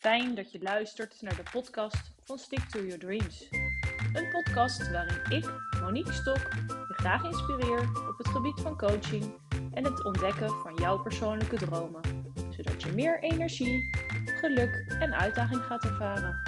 [0.00, 3.48] Fijn dat je luistert naar de podcast van Stick to Your Dreams.
[4.12, 5.50] Een podcast waarin ik,
[5.80, 9.34] Monique Stok, je graag inspireer op het gebied van coaching
[9.72, 12.02] en het ontdekken van jouw persoonlijke dromen,
[12.50, 16.42] zodat je meer energie, geluk en uitdaging gaat ervaren.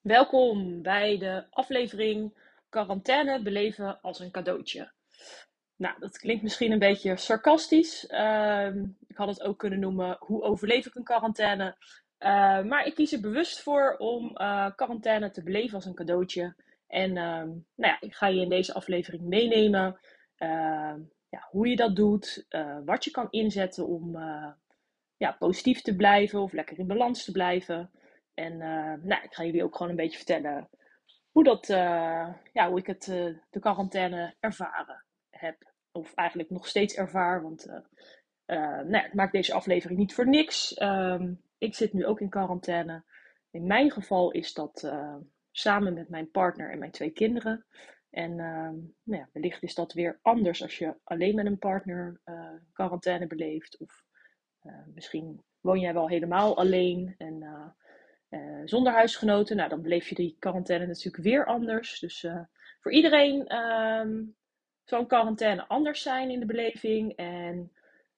[0.00, 2.34] Welkom bij de aflevering
[2.68, 4.92] Quarantaine beleven als een cadeautje.
[5.78, 8.06] Nou, dat klinkt misschien een beetje sarcastisch.
[8.06, 11.76] Ehm, ik had het ook kunnen noemen hoe overleef ik een quarantaine.
[12.18, 16.54] Uh, maar ik kies er bewust voor om uh, quarantaine te beleven als een cadeautje.
[16.86, 20.00] En ehm, nou ja, ik ga je in deze aflevering meenemen
[21.30, 24.18] ja, hoe je dat doet, uh, wat je kan inzetten om
[25.16, 27.90] ja, positief te blijven of lekker in balans te blijven.
[28.34, 28.58] En
[29.02, 30.68] nou, ik ga jullie ook gewoon een beetje vertellen
[31.30, 31.66] hoe, dat,
[32.52, 33.04] ja, hoe ik het,
[33.50, 35.06] de quarantaine ervaren
[35.40, 37.42] heb of eigenlijk nog steeds ervaar.
[37.42, 37.76] Want uh,
[38.46, 40.74] nou ja, maak deze aflevering niet voor niks.
[40.74, 43.04] Ehm, ik zit nu ook in quarantaine.
[43.50, 45.16] In mijn geval is dat uh,
[45.50, 47.66] samen met mijn partner en mijn twee kinderen.
[48.10, 48.70] En uh,
[49.02, 52.20] nou ja, wellicht is dat weer anders als je alleen met een partner
[52.72, 53.78] quarantaine beleeft.
[53.78, 54.04] Of
[54.94, 57.74] misschien woon jij wel helemaal alleen en
[58.64, 59.56] zonder huisgenoten.
[59.56, 61.98] Nou, dan beleef je die quarantaine natuurlijk weer anders.
[61.98, 62.26] Dus
[62.80, 64.24] voor iedereen ehm,
[64.88, 67.12] zo'n quarantaine anders zijn in de beleving.
[67.16, 67.72] En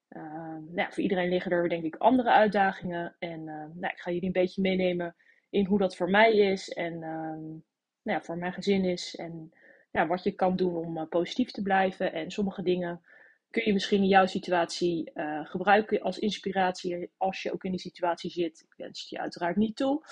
[0.09, 3.15] uh, nou ja, voor iedereen liggen er denk ik andere uitdagingen.
[3.19, 5.15] En uh, nou, ik ga jullie een beetje meenemen
[5.49, 7.37] in hoe dat voor mij is en uh,
[8.01, 9.15] nou ja, voor mijn gezin is.
[9.15, 9.51] En
[9.91, 12.13] ja, wat je kan doen om eh, positief te blijven.
[12.13, 13.01] En sommige dingen
[13.49, 17.79] kun je misschien in jouw situatie uh, gebruiken als inspiratie als je ook in die
[17.79, 18.65] situatie zit.
[18.69, 20.03] Ik wens het je uiteraard niet toe.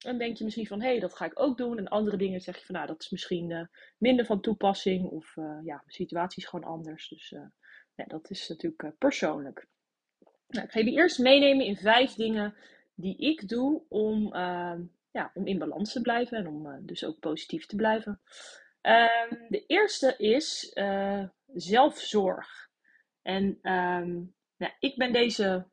[0.00, 1.78] Dan denk je misschien van, hé, hey, dat ga ik ook doen.
[1.78, 3.66] En andere dingen zeg je van, nou, dat is misschien uh,
[3.98, 5.04] minder van toepassing.
[5.04, 7.08] Of uh, ja, mijn situatie is gewoon anders.
[7.08, 7.46] Dus uh,
[7.94, 9.66] ja, dat is natuurlijk persoonlijk.
[10.48, 12.54] Nou, ik ga jullie eerst meenemen in vijf dingen
[12.94, 16.38] die ik doe om, ehm, ja, om in balans te blijven.
[16.38, 18.20] En om dus ook positief te blijven.
[18.80, 20.72] Ehm, de eerste is
[21.46, 22.68] zelfzorg.
[23.22, 25.66] En um, nou, ik ben deze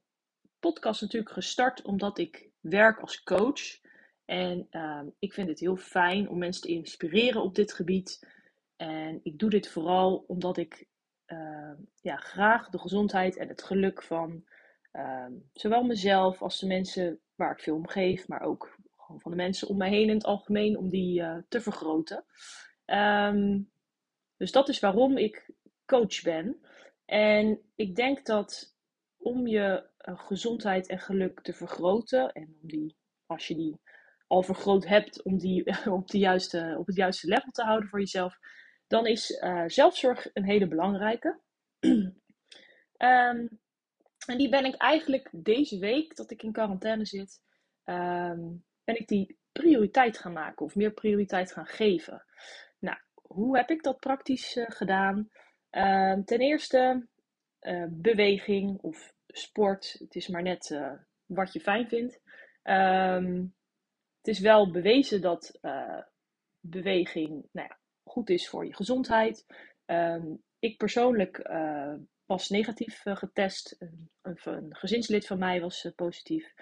[0.60, 3.86] podcast natuurlijk gestart omdat ik werk als coach.
[4.28, 8.28] En uh, ik vind het heel fijn om mensen te inspireren op dit gebied.
[8.76, 10.88] En ik doe dit vooral omdat ik
[11.28, 14.44] uh, ja, graag de gezondheid en het geluk van
[14.94, 19.32] uh, zowel mezelf als de mensen waar ik veel om geef, maar ook gewoon van
[19.32, 22.26] de mensen om mij heen in het algemeen, om die uh, te vergroten.
[24.38, 25.50] Dus dat is waarom ik
[25.86, 26.62] coach ben.
[27.06, 28.76] En ik denk dat
[29.18, 32.96] om je uh, gezondheid en geluk te vergroten en om die,
[33.26, 33.80] als je die
[34.28, 38.00] al vergroot hebt om die op, de juiste, op het juiste level te houden voor
[38.00, 38.40] jezelf,
[38.88, 41.40] dan is uh, zelfzorg een hele belangrijke.
[41.80, 42.20] um,
[44.28, 47.42] en die ben ik eigenlijk deze week dat ik in quarantaine zit,
[47.86, 52.26] um, ben ik die prioriteit gaan maken of meer prioriteit gaan geven.
[52.80, 55.30] Nou, hoe heb ik dat praktisch uh, gedaan?
[55.72, 57.08] Uh, ten eerste
[57.62, 59.96] uh, beweging of sport.
[60.00, 60.80] Het is maar net
[61.26, 62.22] wat je fijn vindt.
[64.28, 66.02] Het is wel bewezen dat uh,
[66.60, 69.46] beweging nou ja, goed is voor je gezondheid.
[69.86, 71.94] Um, ik persoonlijk uh,
[72.26, 73.76] was negatief uh, getest.
[73.80, 76.54] Een, een, gezinslid van mij was positief.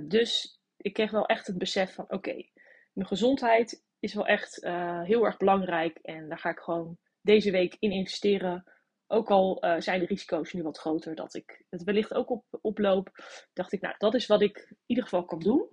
[0.00, 2.34] dus ik kreeg wel echt het besef van: oké,
[2.92, 4.60] mijn gezondheid is wel echt
[5.02, 5.98] heel erg belangrijk.
[5.98, 8.64] En daar ga ik gewoon deze week in investeren.
[9.06, 13.10] Ook al zijn de risico's nu wat groter dat ik het wellicht ook op, oploop,
[13.52, 15.70] dacht ik, nou, dat is wat ik in ieder geval kan doen.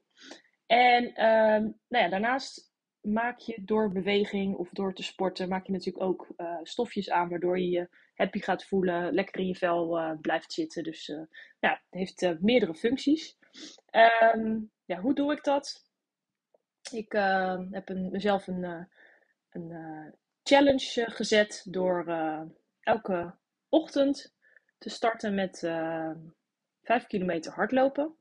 [0.69, 2.71] En um, nou ja, daarnaast
[3.01, 7.29] maak je door beweging of door te sporten, maak je natuurlijk ook uh, stofjes aan,
[7.29, 10.83] waardoor je je happy gaat voelen, lekker in je vel uh, blijft zitten.
[10.83, 11.21] Dus uh,
[11.59, 13.37] ja, het heeft meerdere functies.
[14.33, 15.87] Um, ja, hoe doe ik dat?
[16.91, 18.87] Ik ehm, heb een, mezelf een,
[19.49, 19.73] een
[20.43, 22.05] challenge gezet door
[22.79, 23.35] elke
[23.69, 24.33] ochtend
[24.77, 25.59] te starten met
[26.83, 28.18] 5 kilometer hardlopen.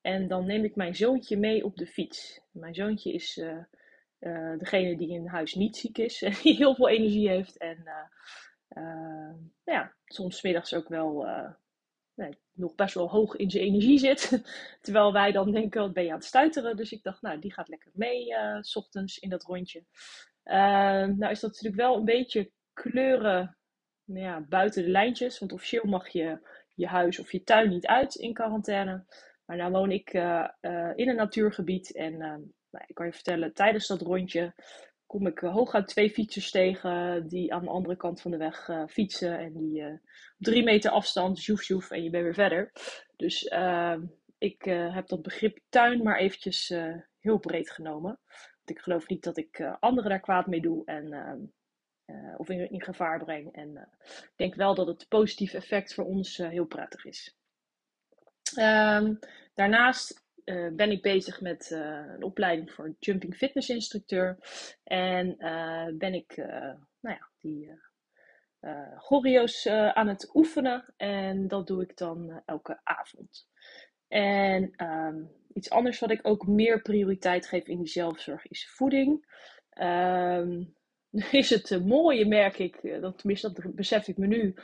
[0.00, 2.40] En dan neem ik mijn zoontje mee op de fiets.
[2.50, 3.58] Mijn zoontje is uh,
[4.20, 7.58] uh, degene die in huis niet ziek is en die heel veel energie heeft.
[7.58, 7.84] En
[8.76, 11.26] uh, ja, soms middags ook wel
[12.14, 14.42] nee, nog best wel hoog in zijn energie zit.
[14.82, 16.76] Terwijl wij dan denken, wat ben je aan het stuiteren?
[16.76, 19.84] Dus ik dacht, nou, die gaat lekker mee, s ochtends in dat rondje.
[20.44, 23.56] nou is dat natuurlijk wel een beetje kleuren
[24.10, 25.38] nou ja, buiten de lijntjes.
[25.38, 26.38] Want officieel mag je
[26.74, 29.04] je huis of je tuin niet uit in quarantaine.
[29.50, 32.18] Maar nu woon ik uh, uh, in een natuurgebied en uh,
[32.70, 34.54] nou, ik kan je vertellen, tijdens dat rondje
[35.06, 39.38] kom ik hooguit twee fietsers tegen die aan de andere kant van de weg fietsen.
[39.38, 39.98] En die op
[40.38, 42.72] drie meter afstand, joef joef, en je bent weer verder.
[43.16, 43.42] Dus
[44.38, 46.74] ik heb dat begrip tuin maar eventjes
[47.18, 48.18] heel breed genomen.
[48.56, 50.84] Want ik geloof niet dat ik anderen daar kwaad mee doe.
[50.84, 51.52] En
[52.36, 53.52] of in, gevaar breng.
[53.52, 57.39] En ik denk wel dat het positieve effect voor ons heel prettig is.
[58.56, 59.18] Um,
[59.54, 60.28] daarnaast
[60.72, 64.38] ben ik bezig met een opleiding voor jumping fitness instructeur.
[64.84, 65.36] En
[65.98, 66.36] ben ik
[67.00, 67.70] nou ja, die
[68.96, 70.94] choreo's aan het oefenen.
[70.96, 73.48] En dat doe ik dan elke avond.
[74.10, 79.26] En um, iets anders wat ik ook meer prioriteit geef in die zelfzorg is voeding.
[79.82, 80.74] Um,
[81.30, 84.54] is het mooie, merk ik, eh, dat, tenminste dat besef ik me nu,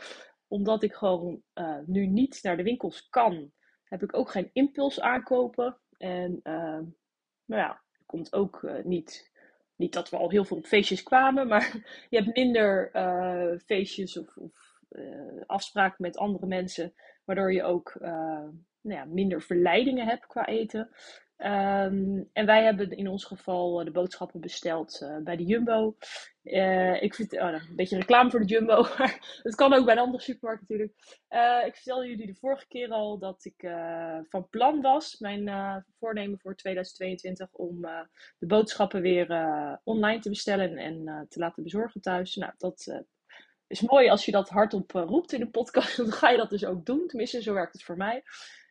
[0.49, 1.43] omdat ik gewoon
[1.87, 3.53] nu niet naar de winkels kan,
[3.89, 5.77] heb ik ook geen impuls aankopen.
[5.99, 6.81] En uh,
[7.45, 9.33] nou ja, komt ook uh, niet,
[9.77, 11.73] niet dat we al heel veel op feestjes kwamen, maar
[12.11, 12.91] je hebt minder
[13.65, 14.75] feestjes of, of
[15.47, 16.95] afspraken met andere mensen,
[17.25, 17.97] waardoor je ook
[18.87, 20.91] nou ja, minder verleidingen hebt qua eten.
[21.39, 25.97] Um, en wij hebben in ons geval de boodschappen besteld uh, bij de Jumbo.
[26.43, 29.95] Uh, ik vind, oh, een beetje reclame voor de Jumbo, maar het kan ook bij
[29.95, 30.93] een andere supermarkt natuurlijk.
[31.67, 33.71] Ik vertelde jullie de vorige keer al dat ik
[34.29, 37.81] van plan was, mijn voornemen voor 2022, om
[38.39, 39.29] de boodschappen weer
[39.85, 42.35] online te bestellen en te laten bezorgen thuis.
[42.35, 43.05] Nou, dat
[43.67, 46.65] is mooi als je dat hardop roept in de podcast, dan ga je dat dus
[46.65, 47.07] ook doen.
[47.07, 48.23] Tenminste, zo werkt het voor mij.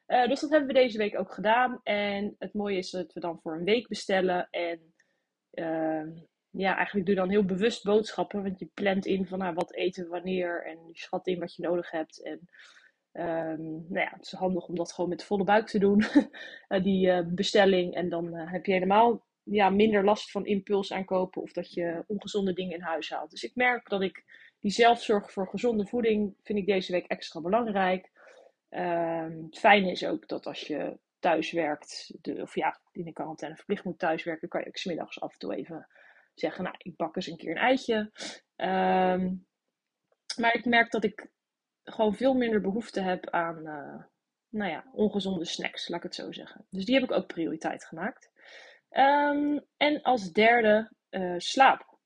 [0.07, 1.79] Uh, dus dat hebben we deze week ook gedaan.
[1.83, 4.47] En het mooie is dat we dan voor een week bestellen.
[4.49, 4.93] En
[5.53, 8.43] uh, ja, eigenlijk doe dan heel bewust boodschappen.
[8.43, 10.65] Want je plant in van nou, wat eten wanneer.
[10.65, 12.23] En je schat in wat je nodig hebt.
[12.23, 12.39] En
[13.13, 16.03] um, nou ja, het is handig om dat gewoon met volle buik te doen.
[16.69, 17.93] uh, die uh, bestelling.
[17.93, 21.41] En dan heb je helemaal ja, minder last van impuls aankopen.
[21.41, 23.31] Of dat je ongezonde dingen in huis haalt.
[23.31, 24.23] Dus ik merk dat ik
[24.59, 28.11] die zelfzorg voor gezonde voeding vind ik deze week extra belangrijk.
[28.69, 33.13] Um, het fijne is ook dat als je thuis werkt, de, of ja, in de
[33.13, 35.87] quarantaine verplicht moet thuiswerken, kan je ook smiddags af en toe even
[36.33, 37.97] zeggen, nou, ik bak eens een keer een eitje.
[38.55, 39.47] Um,
[40.37, 41.29] maar ik merk dat ik
[41.83, 44.03] gewoon veel minder behoefte heb aan, uh,
[44.49, 46.65] nou ja, ongezonde snacks, laat ik het zo zeggen.
[46.69, 48.31] Dus die heb ik ook prioriteit gemaakt.
[48.89, 51.97] Um, en als derde, uh, slaap.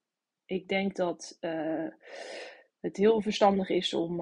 [0.45, 1.87] Ik denk dat uh,
[2.79, 4.21] het heel verstandig is om,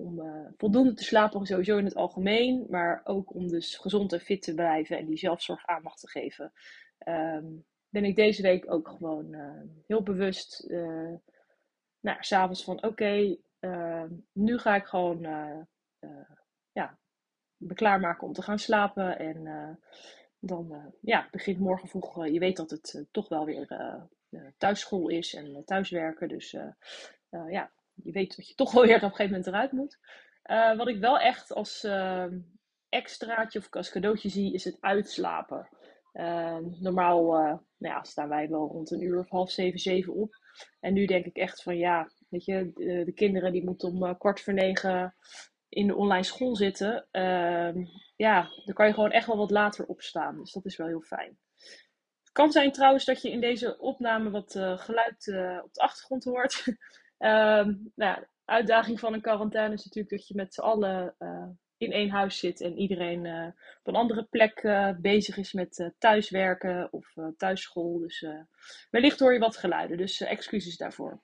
[0.00, 4.20] om uh, voldoende te slapen, sowieso in het algemeen, maar ook om dus gezond en
[4.20, 6.52] fit te blijven en die zelfzorg aandacht te geven.
[7.08, 11.14] Um, ben ik deze week ook gewoon uh, heel bewust, uh,
[12.00, 15.20] nou, s'avonds van oké, ehm, nu ga ik gewoon
[16.72, 16.98] ja,
[17.56, 19.78] me klaarmaken om te gaan slapen en
[20.38, 23.76] dan ja, begint morgen vroeg, je weet dat het toch wel weer
[24.58, 26.56] thuisschool is en thuiswerken, dus
[27.48, 27.70] ja,
[28.04, 29.98] je weet dat je toch wel weer op een gegeven moment eruit moet.
[30.50, 32.26] Uh, wat ik wel echt als uh,
[32.88, 35.68] extraatje of als cadeautje zie, is het uitslapen.
[36.12, 37.32] Uh, normaal
[37.76, 40.34] nou ja, staan wij wel rond een uur of half zeven, zeven op.
[40.80, 44.18] En nu denk ik echt van ja, weet je, de, de kinderen die moeten om
[44.18, 45.14] kwart voor negen
[45.68, 47.06] in de online school zitten.
[47.10, 47.84] Ehm,
[48.16, 50.38] ja, dan kan je gewoon echt wel wat later opstaan.
[50.38, 51.38] Dus dat is wel heel fijn.
[52.20, 55.28] Het kan zijn trouwens dat je in deze opname wat geluid
[55.64, 56.64] op de achtergrond hoort.
[57.20, 61.92] Um, nou uitdaging van een quarantaine is natuurlijk dat je met z'n allen uh, in
[61.92, 63.46] één huis zit en iedereen uh,
[63.78, 67.98] op een andere plek uh, bezig is met thuiswerken of thuisschool.
[67.98, 68.26] Dus
[68.90, 71.20] wellicht hoor je wat geluiden, dus excuses daarvoor.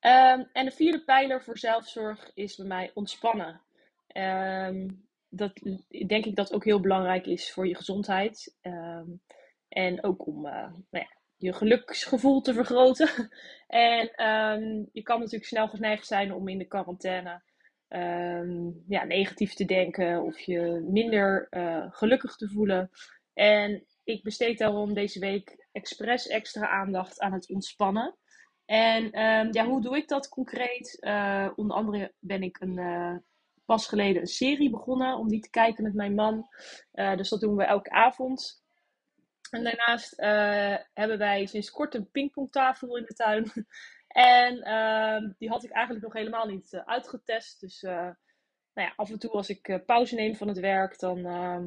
[0.00, 3.60] Um, en de vierde pijler voor zelfzorg is bij mij ontspannen.
[4.16, 5.52] Um, dat
[6.06, 8.56] denk ik dat ook heel belangrijk is voor je gezondheid.
[9.68, 13.08] en ook om nou ja, je geluksgevoel te vergroten.
[13.66, 17.42] en um, je kan natuurlijk snel geneigd zijn om in de quarantaine
[17.88, 22.90] um, ja, negatief te denken of je minder uh, gelukkig te voelen.
[23.34, 28.16] En ik besteed daarom deze week expres extra aandacht aan het ontspannen.
[28.64, 30.98] En um, ja, hoe doe ik dat concreet?
[31.00, 33.16] Uh, onder andere ben ik een, uh,
[33.64, 36.46] pas geleden een serie begonnen om die te kijken met mijn man.
[36.92, 38.61] dus dat doen we elke avond.
[39.52, 43.52] En daarnaast uh, hebben wij sinds kort een pingpongtafel in de tuin.
[44.08, 47.60] en uh, die had ik eigenlijk nog helemaal niet uh, uitgetest.
[47.60, 48.10] Dus eh,
[48.74, 51.64] nou ja, af en toe als ik pauze neem van het werk, dan ehm,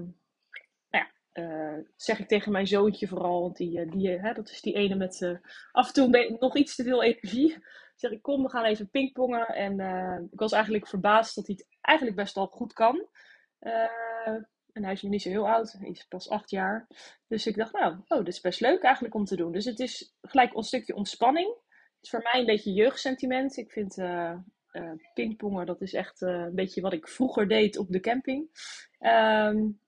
[0.90, 4.96] nou ja, zeg ik tegen mijn zoontje vooral, want die, die, dat is die ene
[4.96, 5.40] met
[5.72, 7.58] af en toe nog iets te veel energie.
[7.96, 9.48] zeg ik, kom, we gaan even pingpongen.
[9.48, 9.80] En
[10.32, 13.08] ik was eigenlijk verbaasd dat hij het eigenlijk best wel goed kan.
[14.76, 15.72] En hij is nog niet zo heel oud.
[15.72, 16.88] Hij is pas acht jaar.
[17.28, 19.52] Dus ik dacht, nou, oh, dit is best leuk eigenlijk om te doen.
[19.52, 21.48] Dus het is gelijk een stukje ontspanning.
[21.68, 23.58] Het is voor mij een beetje jeugdsentiment.
[23.58, 24.38] Ik vind uh,
[24.72, 28.50] uh, pingpongen, dat is echt uh, een beetje wat ik vroeger deed op de camping.
[29.00, 29.80] Um,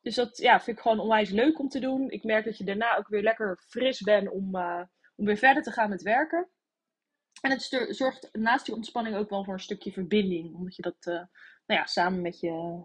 [0.00, 2.10] dus dat ja, vind ik gewoon onwijs leuk om te doen.
[2.10, 4.56] Ik merk dat je daarna ook weer lekker fris bent om,
[5.16, 6.48] om weer verder te gaan met werken.
[7.40, 10.54] En het zorgt naast die ontspanning ook wel voor een stukje verbinding.
[10.54, 11.04] Omdat je dat
[11.66, 12.84] nou ja, samen met je,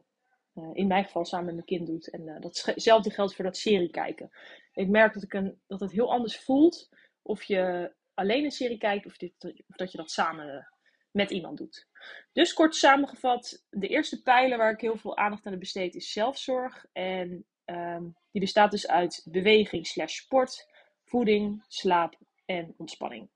[0.55, 2.09] uh, in mijn geval samen met mijn kind doet.
[2.09, 4.29] En uh, datzelfde geldt voor dat serie kijken.
[4.73, 6.89] Ik merk dat, ik een, dat het heel anders voelt
[7.21, 9.33] of je alleen een serie kijkt of, dit,
[9.67, 10.67] dat je dat samen
[11.11, 11.87] met iemand doet.
[12.33, 16.85] Dus kort samengevat, de eerste pijler waar ik heel veel aandacht aan besteed is zelfzorg.
[16.91, 20.67] En um, die bestaat dus uit beweging slash sport,
[21.03, 23.29] voeding, slaap en ontspanning.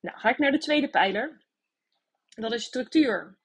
[0.00, 1.44] Nou, ga ik naar de tweede pijler.
[2.28, 3.38] Dat is structuur.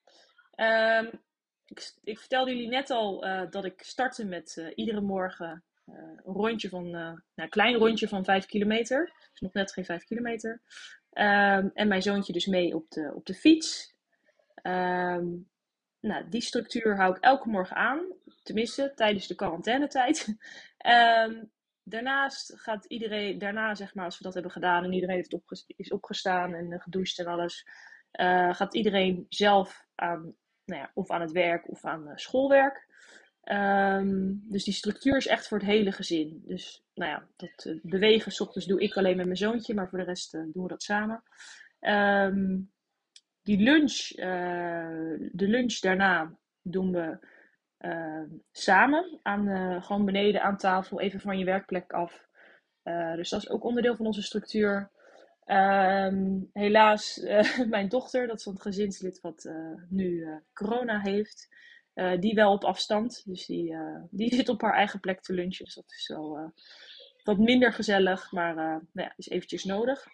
[0.56, 1.26] Um,
[1.68, 5.96] ik, ik, vertelde jullie net al uh, dat ik startte met uh, iedere morgen uh,
[5.96, 9.14] een rondje van, nou, een klein rondje van 5 kilometer.
[9.32, 10.62] Dus nog net geen 5 kilometer.
[11.14, 13.96] Um, en mijn zoontje dus mee op de, op de fiets.
[14.64, 15.50] Um,
[16.00, 18.06] nou, die structuur hou ik elke morgen aan.
[18.44, 20.38] Tenminste, tijdens de quarantainetijd.
[21.28, 21.52] um,
[21.84, 25.40] daarnaast gaat iedereen, daarna zeg maar, als we dat hebben gedaan en iedereen heeft
[25.76, 27.68] is opgestaan en gedoucht en alles,
[28.52, 30.36] gaat iedereen zelf aan
[30.68, 32.86] nou ja, of aan het werk of aan schoolwerk.
[33.52, 36.42] Um, dus die structuur is echt voor het hele gezin.
[36.46, 39.90] Dus nou ja, dat uh, bewegen, s ochtends doe ik alleen met mijn zoontje, maar
[39.90, 41.24] voor de rest uh, doen we dat samen.
[41.80, 42.72] Um,
[43.44, 44.08] die lunch,
[45.32, 47.18] de lunch daarna doen we
[48.52, 52.28] samen, aan, gewoon beneden aan tafel, even van je werkplek af.
[53.16, 54.92] dus dat is ook onderdeel van onze structuur.
[55.48, 61.56] Um, helaas, uh, mijn dochter, dat is een gezinslid wat uh, nu uh, corona heeft,
[62.20, 63.24] die wel op afstand.
[63.26, 63.76] Dus die,
[64.10, 65.66] die zit op haar eigen plek te lunchen.
[65.66, 66.54] Dus dat is wel
[67.24, 70.06] wat minder gezellig, maar nou ja, is eventjes nodig.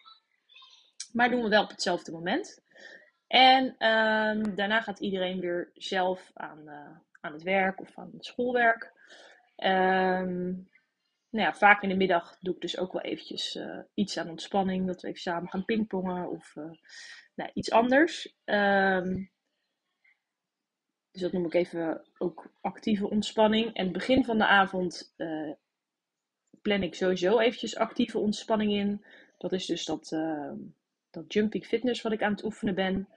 [1.12, 2.62] Maar doen we wel op hetzelfde moment.
[3.28, 6.70] En um, daarna gaat iedereen weer zelf aan,
[7.22, 8.92] aan het werk of aan schoolwerk.
[9.58, 10.70] Um,
[11.34, 14.30] nou ja, vaak in de middag doe ik dus ook wel eventjes uh, iets aan
[14.30, 14.88] ontspanning.
[14.88, 16.72] Dat we even samen gaan pingpongen of uh,
[17.36, 18.36] nou, iets anders.
[18.46, 19.32] Um,
[21.12, 23.74] dus dat noem ik even ook actieve ontspanning.
[23.74, 25.52] En het begin van de avond uh,
[26.62, 29.06] plan ik sowieso eventjes actieve ontspanning in.
[29.38, 30.58] Dat is dus dat, ehm,
[31.10, 33.08] dat jumping fitness wat ik aan het oefenen ben.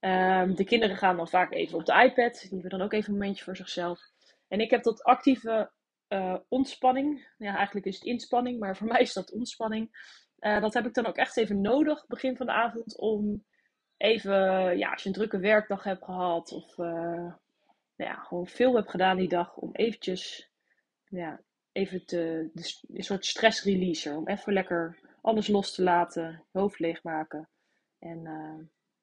[0.00, 2.40] Um, de kinderen gaan dan vaak even op de iPad.
[2.40, 4.00] Die hebben dan ook even een momentje voor zichzelf.
[4.48, 5.70] En ik heb dat actieve
[6.08, 7.28] uh, ontspanning.
[7.38, 10.14] Ja, eigenlijk is het inspanning, maar voor mij is dat ontspanning.
[10.40, 13.44] Uh, dat heb ik dan ook echt even nodig, begin van de avond, om
[13.96, 14.32] even,
[14.78, 16.86] ja, als je een drukke werkdag hebt gehad of uh,
[17.96, 20.50] nou ja, gewoon veel hebt gedaan die dag, om eventjes,
[21.04, 21.40] ja,
[21.72, 26.78] even te, de, een soort stress releaser, om even lekker alles los te laten, hoofd
[26.78, 27.48] leegmaken
[27.98, 28.22] en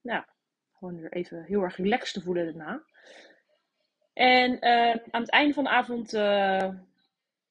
[0.01, 0.27] ja,
[0.71, 2.83] gewoon weer even heel erg relaxed te voelen daarna.
[4.13, 4.61] En
[5.11, 6.13] aan het einde van de avond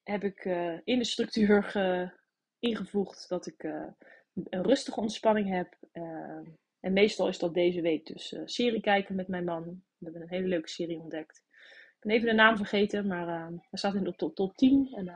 [0.03, 2.11] heb ik uh, in de structuur ge,
[2.59, 3.87] ingevoegd dat ik uh,
[4.35, 5.77] een rustige ontspanning heb.
[5.93, 6.49] Uh,
[6.81, 9.65] en meestal is dat deze week dus serie kijken met mijn man.
[9.99, 11.43] We hebben een hele leuke serie ontdekt.
[11.97, 15.09] Ik ben even de naam vergeten, maar hij staat in de top, top 10 en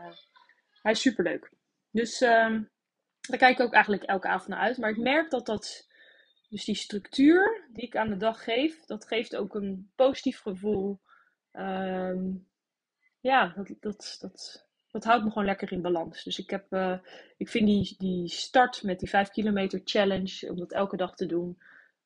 [0.82, 1.52] hij is superleuk.
[1.90, 2.62] Dus ehm,
[3.20, 4.78] daar kijk ik ook eigenlijk elke avond naar uit.
[4.78, 5.86] Maar ik merk dat dat,
[6.48, 11.00] dus die structuur die ik aan de dag geef, dat geeft ook een positief gevoel.
[11.52, 12.48] Um,
[13.20, 14.65] ja, dat, dat, dat,
[14.96, 16.24] dat houdt me gewoon lekker in balans.
[16.24, 16.98] Dus ik, heb, uh,
[17.36, 21.26] ik vind die, die start met die 5 kilometer challenge, om dat elke dag te
[21.26, 21.58] doen,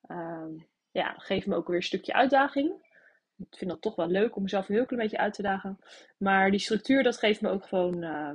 [0.07, 0.47] uh,
[0.91, 2.89] ja, geeft me ook weer een stukje uitdaging.
[3.37, 5.79] Ik vind dat toch wel leuk om mezelf een heel klein beetje uit te dagen.
[6.19, 8.35] Maar die structuur, dat geeft me ook gewoon, uh,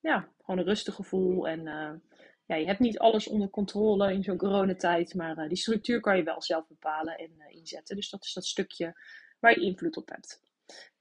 [0.00, 1.48] ja, gewoon een rustig gevoel.
[1.48, 1.92] En eh,
[2.46, 5.14] ja, je hebt niet alles onder controle in zo'n coronatijd.
[5.14, 7.96] Maar die structuur kan je wel zelf bepalen en inzetten.
[7.96, 8.94] Dus dat is dat stukje
[9.40, 10.51] waar je invloed op hebt.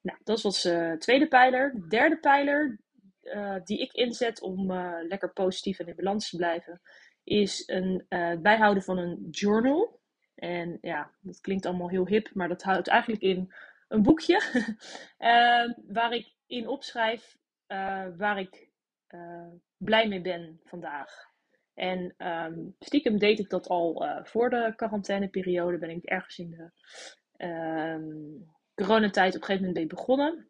[0.02, 1.72] Nou, dat was de uh, tweede pijler.
[1.74, 2.80] De derde pijler
[3.24, 6.82] uh, die ik inzet om uh, lekker positief en in balans te blijven,
[7.24, 8.06] is een
[8.42, 10.00] bijhouden van een journal.
[10.36, 13.54] En ja, dat klinkt allemaal heel hip, maar dat houdt eigenlijk in
[13.88, 14.42] een boekje
[15.18, 17.38] ehm, waar ik in opschrijf
[18.18, 18.70] waar ik
[19.78, 21.30] blij mee ben vandaag.
[21.74, 25.78] En um, stiekem deed ik dat al voor de quarantaineperiode.
[25.78, 26.72] Ben ik ergens in de
[27.46, 28.50] um,
[28.86, 30.48] coronatijd op een gegeven moment ben begonnen.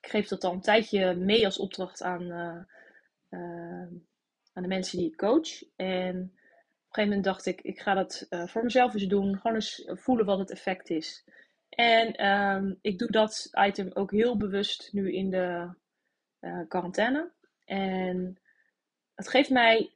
[0.00, 2.62] Ik geef dat al een tijdje mee als opdracht aan, uh,
[3.30, 3.86] uh,
[4.52, 5.62] aan de mensen die ik coach.
[5.76, 9.36] En op een gegeven moment dacht ik, ik ga dat uh, voor mezelf eens doen.
[9.36, 11.24] Gewoon eens voelen wat het effect is.
[11.68, 15.74] En ehm, ik doe dat item ook heel bewust nu in de
[16.68, 17.30] quarantaine.
[17.64, 18.38] En
[19.14, 19.92] het geeft mij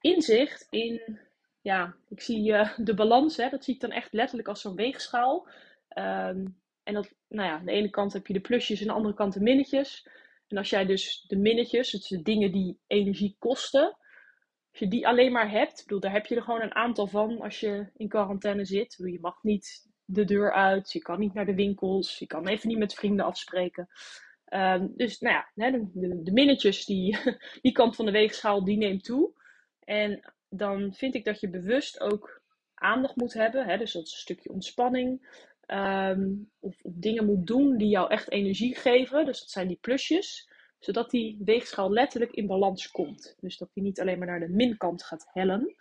[0.00, 1.18] inzicht in,
[1.60, 5.48] ja, ik zie de balans, hè, dat zie ik dan echt letterlijk als zo'n weegschaal.
[5.88, 6.44] Ehm,
[6.84, 8.98] en dat, nou ja, aan de ene kant heb je de plusjes en aan de
[8.98, 10.08] andere kant de minnetjes.
[10.48, 13.96] En als jij dus de minnetjes, dus de dingen die energie kosten,
[14.70, 17.40] als je die alleen maar hebt, bedoel, daar heb je er gewoon een aantal van
[17.40, 18.94] als je in quarantaine zit.
[18.96, 22.48] Bedoel, je mag niet de deur uit, je kan niet naar de winkels, je kan
[22.48, 23.88] even niet met vrienden afspreken.
[24.48, 27.18] Um, dus nou ja, de, de, de, minnetjes, die,
[27.62, 29.32] die kant van de weegschaal, die neemt toe.
[29.84, 32.42] En dan vind ik dat je bewust ook
[32.74, 33.66] aandacht moet hebben.
[33.66, 33.78] Hè?
[33.78, 35.28] Dus dat is een stukje ontspanning.
[35.66, 39.24] Um, of, dingen moet doen die jou echt energie geven.
[39.24, 40.52] Dus dat zijn die plusjes.
[40.78, 43.36] Zodat die weegschaal letterlijk in balans komt.
[43.40, 45.74] Dus dat die niet alleen maar naar de minkant gaat hellen.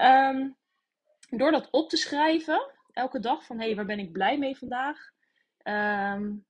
[0.00, 0.56] Um,
[1.30, 4.56] door dat op te schrijven, elke dag van hé, hey, waar ben ik blij mee
[4.56, 5.12] vandaag?
[5.62, 6.46] Um,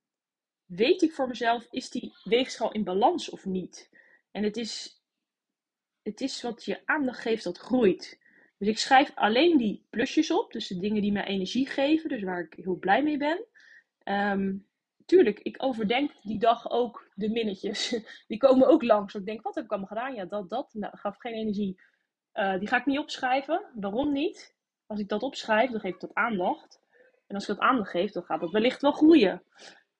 [0.65, 3.89] weet ik voor mezelf, is die weegschaal in balans of niet?
[4.31, 5.01] En het is,
[6.01, 8.19] het is wat je aandacht geeft dat groeit.
[8.57, 12.23] Dus ik schrijf alleen die plusjes op, dus de dingen die mij energie geven, dus
[12.23, 13.45] waar ik heel blij mee ben.
[14.03, 14.67] Um,
[15.05, 17.99] tuurlijk, ik overdenk die dag ook de minnetjes.
[18.27, 19.15] Die komen ook langs.
[19.15, 20.15] Ik denk, wat heb ik allemaal gedaan?
[20.15, 20.73] Ja, dat, dat.
[20.73, 21.81] Nou, gaf geen energie.
[22.33, 23.65] Uh, die ga ik niet opschrijven.
[23.75, 24.55] Waarom niet?
[24.85, 26.79] Als ik dat opschrijf, dan geef ik dat aandacht.
[27.27, 29.43] En als ik dat aandacht geef, dan gaat dat wellicht wel groeien.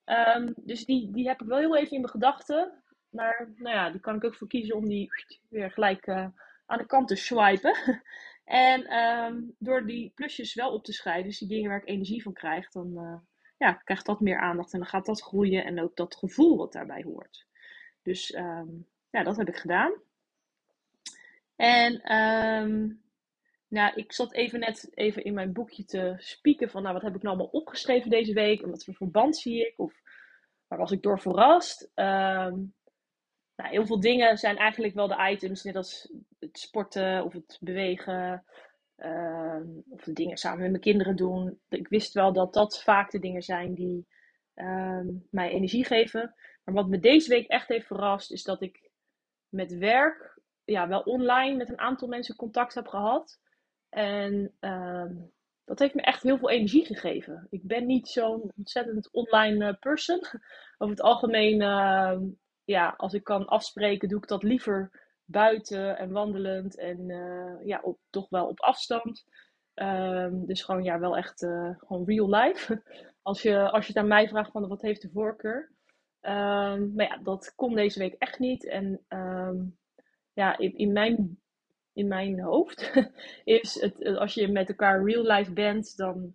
[0.06, 2.84] Um, dus die, die heb ik wel heel even in mijn gedachten.
[3.10, 5.10] Maar nou ja, die kan ik ook voor kiezen om die
[5.50, 6.28] weer gelijk uh,
[6.66, 7.76] aan de kant te swipen.
[8.46, 12.22] en um, door die plusjes wel op te schrijven, dus die dingen waar ik energie
[12.22, 13.18] van krijg, dan uh,
[13.58, 16.72] ja, krijgt dat meer aandacht en dan gaat dat groeien en ook dat gevoel wat
[16.72, 17.46] daarbij hoort.
[18.02, 19.94] Dus um, ja, dat heb ik gedaan.
[21.56, 22.02] En
[23.68, 27.16] nou, ik zat even net even in mijn boekje te spieken van, nou, wat heb
[27.16, 28.62] ik nou allemaal opgeschreven deze week?
[28.62, 29.74] En wat voor verband zie ik?
[29.78, 30.02] Of
[30.68, 31.92] waar was ik door verrast?
[33.56, 37.58] Nou, heel veel dingen zijn eigenlijk wel de items, net als het sporten of het
[37.62, 38.44] bewegen.
[38.98, 41.60] Um, of de dingen samen met mijn kinderen doen.
[41.70, 44.08] Ik wist wel dat dat vaak de dingen zijn die
[44.56, 46.36] um, mij energie geven.
[46.64, 48.90] Maar wat me deze week echt heeft verrast, is dat ik
[49.50, 53.40] met werk, ja, wel online met een aantal mensen contact heb gehad.
[53.90, 55.32] En um,
[55.66, 57.48] dat heeft me echt heel veel energie gegeven.
[57.50, 60.20] Ik ben niet zo'n ontzettend online uh, person.
[60.78, 61.62] Over het algemeen,
[62.66, 66.78] ja, als ik kan afspreken, doe ik dat liever buiten en wandelend.
[66.78, 69.26] En uh, ja, op, toch wel op afstand.
[69.74, 72.82] Um, dus gewoon, ja, wel echt uh, gewoon real life.
[73.22, 75.74] als, je, als je het aan mij vraagt van wat heeft de voorkeur.
[76.22, 78.66] Um, maar ja, dat kon deze week echt niet.
[78.66, 79.06] En
[80.34, 81.40] ja, in, in mijn
[81.94, 82.92] in mijn hoofd,
[83.44, 86.34] is het, als je met elkaar real life bent, dan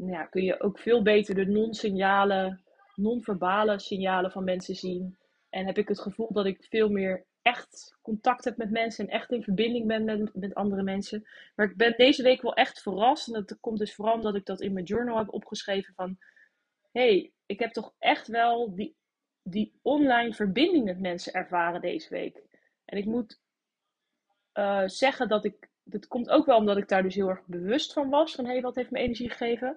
[0.00, 2.64] nou ja, kun je ook veel beter de non-signalen,
[3.00, 5.18] non-verbale signalen van mensen zien.
[5.48, 9.12] En heb ik het gevoel dat ik veel meer echt contact heb met mensen en
[9.12, 11.28] echt in verbinding ben met, met andere mensen.
[11.54, 13.26] Maar ik ben deze week wel echt verrast.
[13.26, 16.18] En dat komt dus vooral omdat ik dat in mijn journal heb opgeschreven van...
[16.92, 18.96] hey, ik heb toch echt wel die,
[19.42, 22.42] die online verbinding met mensen ervaren deze week.
[22.84, 23.40] En ik moet
[24.54, 25.68] uh, zeggen dat ik.
[25.82, 28.34] Dat komt ook wel omdat ik daar dus heel erg bewust van was.
[28.34, 29.76] Van hé, hey, wat heeft me energie gegeven?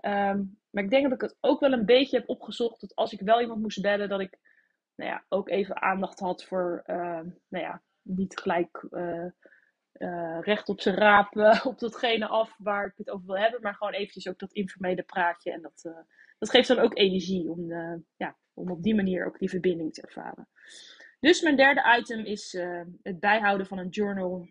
[0.00, 2.80] Um, maar ik denk dat ik het ook wel een beetje heb opgezocht.
[2.80, 4.38] Dat als ik wel iemand moest bellen, dat ik
[4.94, 6.82] nou ja, ook even aandacht had voor.
[6.86, 9.26] Uh, nou ja, niet gelijk uh,
[10.40, 11.36] recht op zijn raap
[11.66, 13.60] op datgene af waar ik het over wil hebben.
[13.60, 15.52] Maar gewoon eventjes ook dat informele praatje.
[15.52, 15.82] En dat,
[16.38, 17.72] dat geeft dan ook energie om,
[18.16, 20.48] ja, om op die manier ook die verbinding te ervaren.
[21.20, 22.52] Dus mijn derde item is
[23.02, 24.48] het bijhouden van een journal.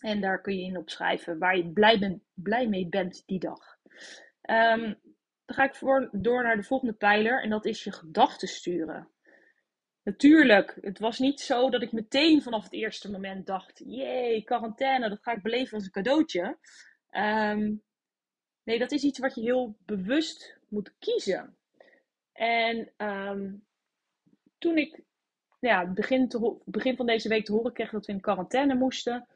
[0.00, 1.72] En daar kun je in opschrijven waar je
[2.34, 3.76] blij mee bent die dag.
[4.46, 5.00] Um,
[5.44, 9.08] dan ga ik door naar de volgende pijler en dat is je gedachten sturen.
[10.02, 15.08] Natuurlijk, het was niet zo dat ik meteen vanaf het eerste moment dacht: jee, quarantaine,
[15.08, 16.58] dat ga ik beleven als een cadeautje.
[17.10, 17.82] Um,
[18.64, 21.56] nee, dat is iets wat je heel bewust moet kiezen.
[22.32, 23.66] En um,
[24.58, 25.04] toen ik
[25.60, 29.26] ja, begin, te, begin van deze week te horen kreeg dat we in quarantaine moesten.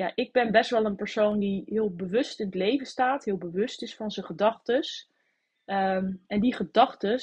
[0.00, 3.36] Ja, ik ben best wel een persoon die heel bewust in het leven staat, heel
[3.36, 4.84] bewust is van zijn gedachten.
[5.64, 7.20] Um, en die gedachten,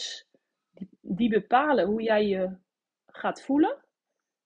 [1.02, 2.58] die, bepalen hoe jij je
[3.06, 3.78] gaat voelen.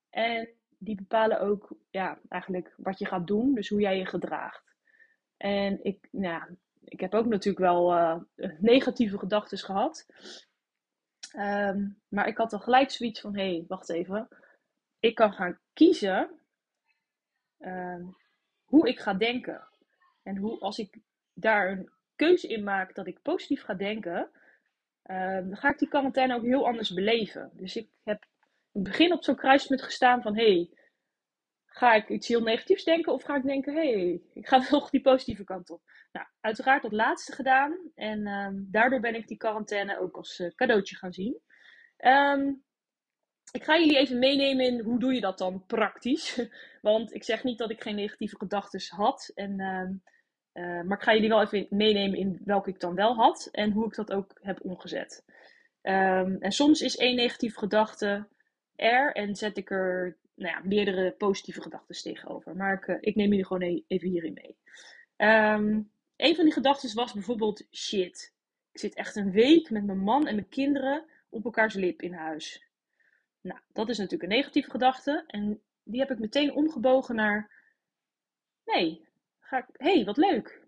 [0.09, 4.75] En die bepalen ook ja, eigenlijk wat je gaat doen, dus hoe jij je gedraagt.
[5.37, 8.21] En ik, nou, ik heb ook natuurlijk wel uh,
[8.59, 10.05] negatieve gedachten gehad.
[11.35, 14.27] Um, maar ik had al gelijk zoiets van: hé, hey, wacht even.
[14.99, 16.39] Ik kan gaan kiezen
[17.59, 18.19] um,
[18.71, 19.67] hoe ik ga denken.
[20.23, 20.97] En hoe, als ik
[21.33, 24.29] daar een keuze in maak dat ik positief ga denken,
[25.01, 27.51] ehm, dan ga ik die quarantaine ook heel anders beleven.
[27.53, 28.25] Dus ik heb
[28.71, 30.69] in het begin op zo'n kruispunt gestaan van, hey,
[31.65, 35.01] ga ik iets heel negatiefs denken of ga ik denken, hey, ik ga toch die
[35.01, 35.81] positieve kant op.
[36.11, 40.49] Nou, uiteraard dat laatste gedaan en ehm, daardoor ben ik die quarantaine ook als uh,
[40.55, 41.41] cadeautje gaan zien.
[41.97, 42.53] Ehm,
[43.51, 46.35] ik ga jullie even meenemen in hoe doe je dat dan praktisch.
[46.81, 49.31] Want ik zeg niet dat ik geen negatieve gedachten had.
[49.35, 49.51] En,
[50.53, 53.49] uh, maar ik ga jullie wel even meenemen in welke ik dan wel had.
[53.51, 55.23] En hoe ik dat ook heb omgezet.
[55.81, 58.27] Um, en soms is één negatieve gedachte
[58.75, 59.13] er.
[59.13, 62.55] En zet ik er nou ja, meerdere positieve gedachten tegenover.
[62.55, 64.57] Maar ik, uh, ik neem jullie gewoon e-, even hierin mee.
[65.29, 68.33] Um, een van die gedachten was bijvoorbeeld shit.
[68.71, 72.13] Ik zit echt een week met mijn man en mijn kinderen op elkaars lip in
[72.13, 72.65] huis.
[73.41, 75.23] Nou, dat is natuurlijk een negatieve gedachte.
[75.27, 77.51] En die heb ik meteen omgebogen naar.
[78.65, 79.07] Nee,
[79.39, 79.65] ga ik.
[79.73, 80.61] hey, wat leuk.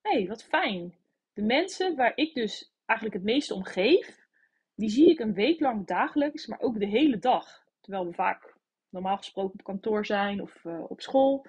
[0.00, 0.94] hey, wat fijn.
[1.32, 4.26] De mensen waar ik dus eigenlijk het meeste om geef,
[4.74, 7.64] die zie ik een week lang dagelijks, maar ook de hele dag.
[7.80, 8.56] Terwijl we vaak
[8.88, 11.46] normaal gesproken op kantoor zijn of uh, op school.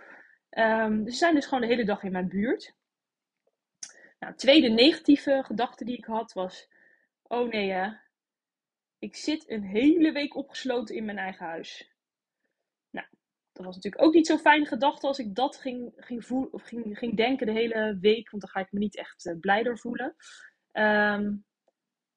[0.50, 2.74] Um, dus ze zijn dus gewoon de hele dag in mijn buurt.
[4.20, 6.68] Nou, tweede negatieve gedachte die ik had was:
[7.24, 7.92] oh nee, hè,
[9.00, 11.92] ik zit een hele week opgesloten in mijn eigen huis.
[13.60, 16.64] Dat was natuurlijk ook niet zo'n fijne gedachte als ik dat ging, ging, voelen, of
[16.64, 19.64] ging, ging denken de hele week, want dan ga ik me niet echt uh, blij
[19.64, 20.16] door voelen.
[20.74, 21.46] Um,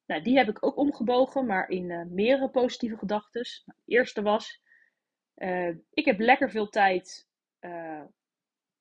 [0.07, 3.43] nou, die heb ik ook omgebogen, maar in uh, meerdere positieve gedachten.
[3.65, 4.61] Nou, de eerste was:
[5.37, 7.29] uh, ik heb lekker veel tijd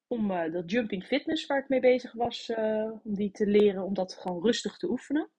[0.07, 2.51] om dat jumping fitness waar ik mee bezig was,
[3.03, 5.29] om die te leren, om dat gewoon rustig te oefenen.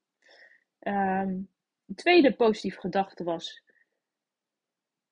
[0.81, 1.51] Um,
[1.87, 3.63] een tweede positieve gedachte was: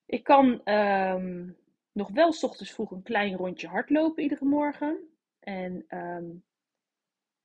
[0.05, 1.59] ik kan um,
[1.91, 5.09] nog wel s ochtends vroeg een klein rondje hardlopen iedere morgen.
[5.39, 6.43] En um,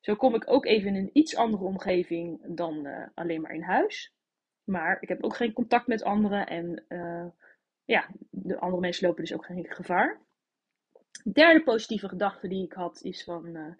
[0.00, 3.62] zo kom ik ook even in een iets andere omgeving dan uh, alleen maar in
[3.62, 4.14] huis.
[4.64, 7.26] Maar ik heb ook geen contact met anderen en uh,
[7.84, 10.20] ja, de andere mensen lopen dus ook geen gevaar.
[11.22, 13.74] De derde positieve gedachte die ik had is van, uh,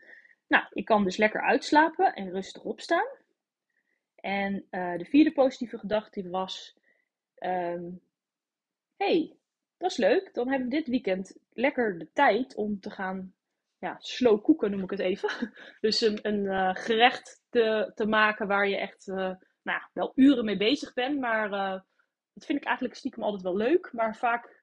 [0.46, 3.06] nou, ik kan dus lekker uitslapen en rustig opstaan.
[4.14, 6.78] En de vierde positieve gedachte was:
[7.38, 8.00] um,
[8.96, 9.36] hey,
[9.78, 10.34] dat is leuk.
[10.34, 13.34] Dan hebben we dit weekend lekker de tijd om te gaan
[13.78, 15.30] ja, slow koeken, noem ik het even.
[15.80, 20.44] Dus een, een uh, gerecht te, te maken waar je echt uh, nou, wel uren
[20.44, 21.20] mee bezig bent.
[21.20, 21.50] Maar
[22.32, 23.92] dat vind ik eigenlijk stiekem altijd wel leuk.
[23.92, 24.62] Maar vaak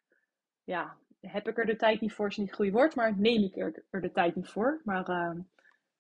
[0.64, 2.96] ja, heb ik er de tijd niet voor, is niet het goede woord.
[2.96, 4.82] Maar neem ik er, de tijd niet voor.
[4.84, 5.36] Maar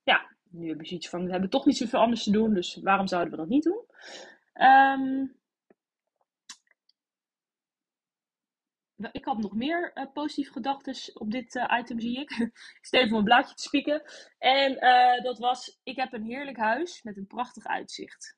[0.03, 2.79] ja, nu hebben ze iets van, we hebben toch niet zoveel anders te doen, dus
[2.81, 3.85] waarom zouden we dat niet doen?
[4.53, 5.35] Um,
[9.11, 12.31] ik had nog meer uh, positieve gedachten op dit uh, item, zie ik.
[12.79, 14.03] ik stel even mijn blaadje te spieken.
[14.37, 18.37] En uh, dat was, ik heb een heerlijk huis met een prachtig uitzicht.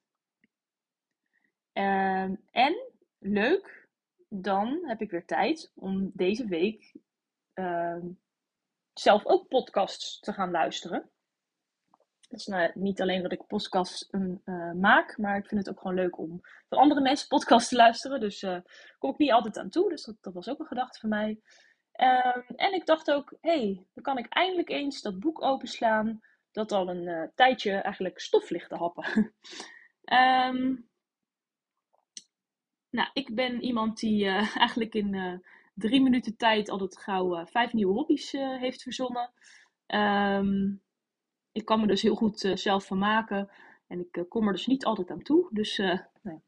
[1.74, 3.88] Um, en, leuk,
[4.30, 6.94] dan heb ik weer tijd om deze week
[7.54, 8.08] ehm,
[8.94, 11.10] zelf ook podcasts te gaan luisteren.
[12.30, 15.96] Dus nou, niet alleen dat ik podcasts uh, maak, maar ik vind het ook gewoon
[15.96, 18.20] leuk om van andere mensen podcasts te luisteren.
[18.20, 18.58] Dus uh,
[18.98, 19.90] kom ik niet altijd aan toe.
[19.90, 21.40] Dus dat, dat was ook een gedachte van mij.
[22.00, 26.22] Um, en ik dacht ook, hé, hey, dan kan ik eindelijk eens dat boek openslaan.
[26.52, 29.34] Dat al een tijdje eigenlijk stof ligt te happen.
[30.54, 30.90] um,
[32.98, 38.32] nou, ik ben iemand die eigenlijk in drie minuten tijd altijd gauw vijf nieuwe hobby's
[38.32, 39.32] heeft verzonnen.
[39.88, 40.84] Um,
[41.56, 43.50] ik kan me dus heel goed uh, zelf vermaken.
[43.88, 45.48] En ik uh, kom er dus niet altijd aan toe.
[45.52, 46.40] Dus uh, nou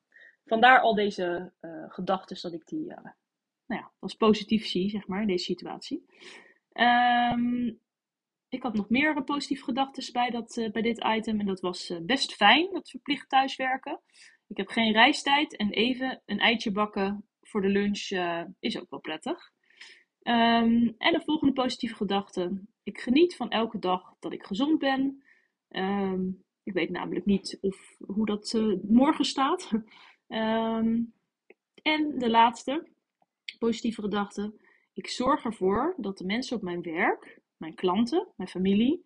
[0.46, 1.54] vandaar al deze
[1.88, 6.06] gedachten dat ik die nou ja, als positief zie, zeg maar, in deze situatie.
[6.74, 7.80] Um,
[8.50, 11.40] ik had nog meer positieve gedachten bij, dat, bij dit item.
[11.40, 14.02] En dat was best fijn, dat verplicht thuiswerken.
[14.48, 18.08] Ik heb geen reistijd en even een eitje bakken voor de lunch
[18.60, 19.52] is ook wel prettig.
[20.24, 22.62] Um, en de volgende positieve gedachte.
[22.88, 25.24] Ik geniet van elke dag dat ik gezond ben.
[25.70, 29.72] Um, ik weet namelijk niet of, hoe dat uh, morgen staat.
[30.28, 31.14] um,
[31.94, 32.88] en de laatste
[33.60, 34.54] positieve gedachte.
[34.94, 39.06] Ik zorg ervoor dat de mensen op mijn werk, mijn klanten, mijn familie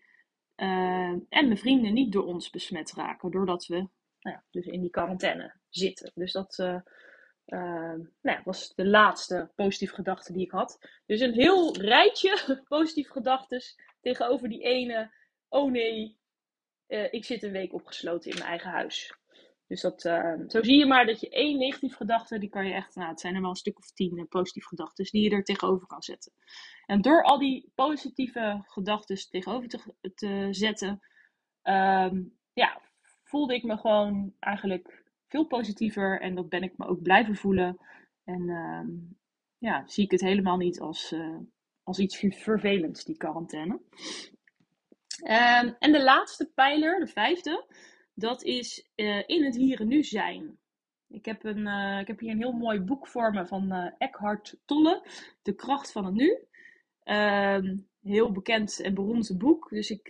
[0.56, 0.68] uh,
[1.10, 3.32] en mijn vrienden niet door ons besmet raken.
[3.32, 3.76] Doordat we
[4.20, 6.12] nou ja, dus in die quarantaine zitten.
[6.16, 6.80] Dus dat uh,
[7.52, 7.60] uh,
[8.22, 10.80] nou ja, was de laatste positieve gedachte die ik had.
[11.06, 13.62] Dus een heel rijtje positieve gedachten
[14.02, 15.12] tegenover die ene.
[15.50, 16.18] Oh nee,
[16.88, 19.16] uh, ik zit een week opgesloten in mijn eigen huis.
[19.68, 22.74] Dus dat, uh, zo zie je maar dat je één negatieve gedachte, die kan je
[22.74, 25.44] echt, nou het zijn er wel een stuk of tien positieve gedachten, die je er
[25.44, 26.32] tegenover kan zetten.
[26.86, 31.00] En door al die positieve gedachten tegenover te, te zetten,
[31.62, 32.82] ehm, ja,
[33.24, 35.01] voelde ik me gewoon eigenlijk
[35.32, 36.22] veel positiever.
[36.22, 37.78] En dat ben ik me ook blijven voelen.
[38.24, 38.90] En ehm,
[39.58, 41.38] ja, zie ik het helemaal niet als, uh,
[41.84, 43.74] als iets vervelends, die quarantaine.
[45.22, 47.66] Um, en de laatste pijler, de vijfde,
[48.14, 50.60] dat is uh, in het hier en nu zijn.
[51.08, 53.92] Ik heb, een, uh, ik heb hier een heel mooi boek voor me van uh,
[53.98, 55.08] Eckhart Tolle,
[55.42, 56.38] De kracht van het nu.
[57.04, 59.70] Um, heel bekend en beroemd boek.
[59.70, 60.10] Dus ik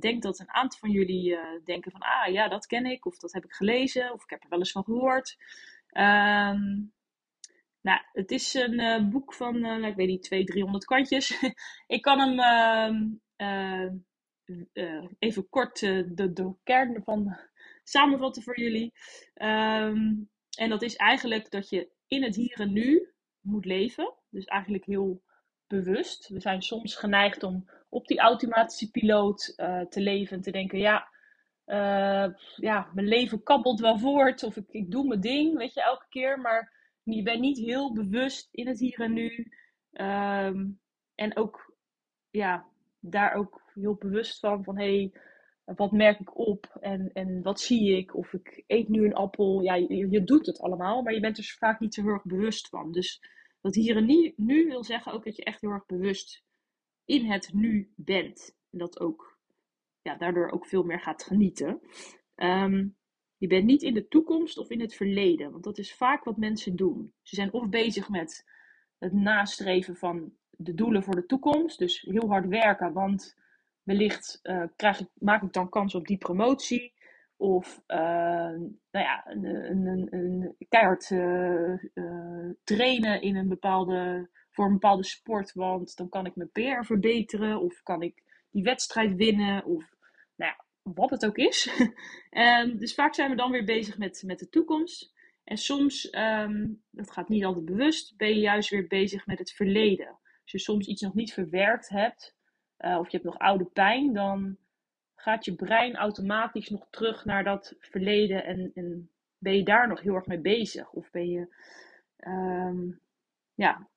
[0.00, 3.32] denk dat een aantal van jullie denken van, ah ja, dat ken ik, of dat
[3.32, 5.36] heb ik gelezen, of ik heb er wel eens van gehoord.
[5.92, 6.92] Um,
[7.80, 11.42] nou, het is een boek van, ik weet niet, 200, 300 kantjes.
[11.96, 13.92] ik kan hem uh,
[15.18, 17.36] even kort de, de kern ervan
[17.84, 18.92] samenvatten voor jullie.
[20.58, 23.08] En dat is eigenlijk dat je in het hier en nu
[23.40, 24.14] moet leven.
[24.30, 25.22] Dus eigenlijk heel
[25.70, 26.28] bewust.
[26.28, 30.78] We zijn soms geneigd om op die automatische piloot uh, te leven en te denken:
[30.78, 31.08] ja,
[32.56, 34.42] ja, mijn leven kabbelt wel voort.
[34.42, 36.40] Of ik, ik doe mijn ding, weet je, elke keer.
[36.40, 39.52] Maar je bent niet heel bewust in het hier en nu.
[39.92, 40.80] Um,
[41.14, 41.74] en ook
[42.30, 42.64] ja,
[43.00, 44.64] daar ook heel bewust van.
[44.64, 45.12] Van hey,
[45.64, 48.16] wat merk ik op en, en wat zie ik?
[48.16, 49.60] Of ik eet nu een appel.
[49.60, 52.12] Ja, je, je doet het allemaal, maar je bent er dus vaak niet zo heel
[52.12, 52.92] erg bewust van.
[52.92, 53.20] Dus
[53.60, 56.44] dat hier en nu, wil zeggen ook dat je echt heel erg bewust
[57.04, 58.56] in het nu bent.
[58.70, 59.38] En dat ook,
[60.02, 61.80] ja, daardoor ook veel meer gaat genieten.
[62.36, 62.96] Um,
[63.36, 66.36] je bent niet in de toekomst of in het verleden, want dat is vaak wat
[66.36, 67.12] mensen doen.
[67.22, 68.46] Ze zijn of bezig met
[68.98, 71.78] het nastreven van de doelen voor de toekomst.
[71.78, 73.36] Dus heel hard werken, want
[73.82, 76.92] wellicht uh, krijg ik, maak ik dan kans op die promotie.
[77.40, 84.72] Of uh, nou ja, een, een, een, keihard uh, trainen in een bepaalde, voor een
[84.72, 85.52] bepaalde sport.
[85.52, 87.60] Want dan kan ik mijn PR verbeteren.
[87.60, 89.64] Of kan ik die wedstrijd winnen.
[89.64, 89.94] Of
[90.36, 91.70] nou ja, wat het ook is.
[92.30, 95.12] um, dus vaak zijn we dan weer bezig met, met de toekomst.
[95.44, 99.52] En soms, um, dat gaat niet altijd bewust, ben je juist weer bezig met het
[99.52, 100.18] verleden
[100.52, 102.36] als je soms iets nog niet verwerkt hebt,
[102.78, 104.56] uh, of je hebt nog oude pijn, dan
[105.20, 110.00] gaat je brein automatisch nog terug naar dat verleden en, en ben je daar nog
[110.00, 110.92] heel erg mee bezig?
[110.92, 111.54] Of ben je,
[112.26, 113.00] um,
[113.54, 113.88] ja,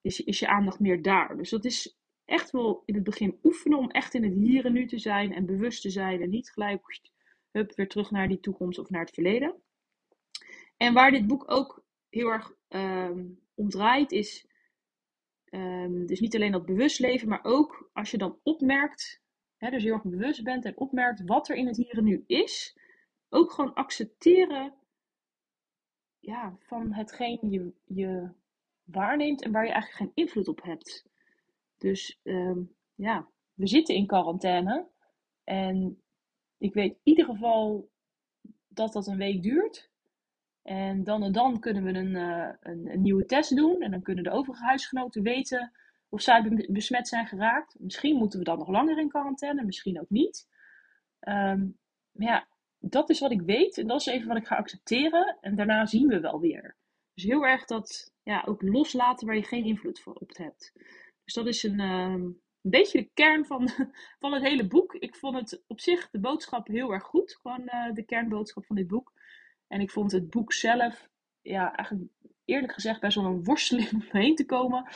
[0.00, 1.36] is, is je aandacht meer daar?
[1.36, 4.72] Dus dat is echt wel in het begin oefenen om echt in het hier en
[4.72, 7.00] nu te zijn en bewust te zijn en niet gelijk
[7.50, 9.62] hup, weer terug naar die toekomst of naar het verleden.
[10.76, 14.48] En waar dit boek ook heel erg um, om draait, is
[15.52, 19.22] Um, dus niet alleen dat bewust leven, maar ook als je dan opmerkt,
[19.60, 22.24] hè, dus heel erg bewust bent en opmerkt wat er in het hier en nu
[22.26, 22.78] is,
[23.28, 24.74] ook gewoon accepteren
[26.18, 28.28] ja, van hetgeen je, je
[28.84, 31.06] waarneemt en waar je eigenlijk geen invloed op hebt.
[31.78, 34.88] Dus um, ja, we zitten in quarantaine
[35.44, 36.02] en
[36.58, 37.90] ik weet in ieder geval
[38.68, 39.90] dat dat een week duurt.
[40.62, 43.82] En dan en dan kunnen we een, uh, een, een, nieuwe test doen.
[43.82, 45.72] En dan kunnen de overige huisgenoten weten
[46.10, 47.76] of zij besmet zijn geraakt.
[47.78, 50.48] Misschien moeten we dan nog langer in quarantaine, misschien ook niet.
[51.20, 51.78] Um,
[52.12, 53.78] maar ja, dat is wat ik weet.
[53.78, 55.38] En dat is even wat ik ga accepteren.
[55.40, 56.76] En daarna zien we wel weer.
[57.14, 60.72] Dus heel erg dat ja, ook loslaten waar je geen invloed op hebt.
[61.24, 63.68] Dus dat is een, een beetje de kern van,
[64.20, 64.94] van het hele boek.
[64.94, 67.38] Ik vond het op zich de boodschap heel erg goed.
[67.42, 69.12] Gewoon uh, de kernboodschap van dit boek.
[69.68, 71.08] En ik vond het boek zelf,
[71.42, 72.10] ja, eigenlijk
[72.44, 74.86] eerlijk gezegd best wel een worsteling om heen te komen.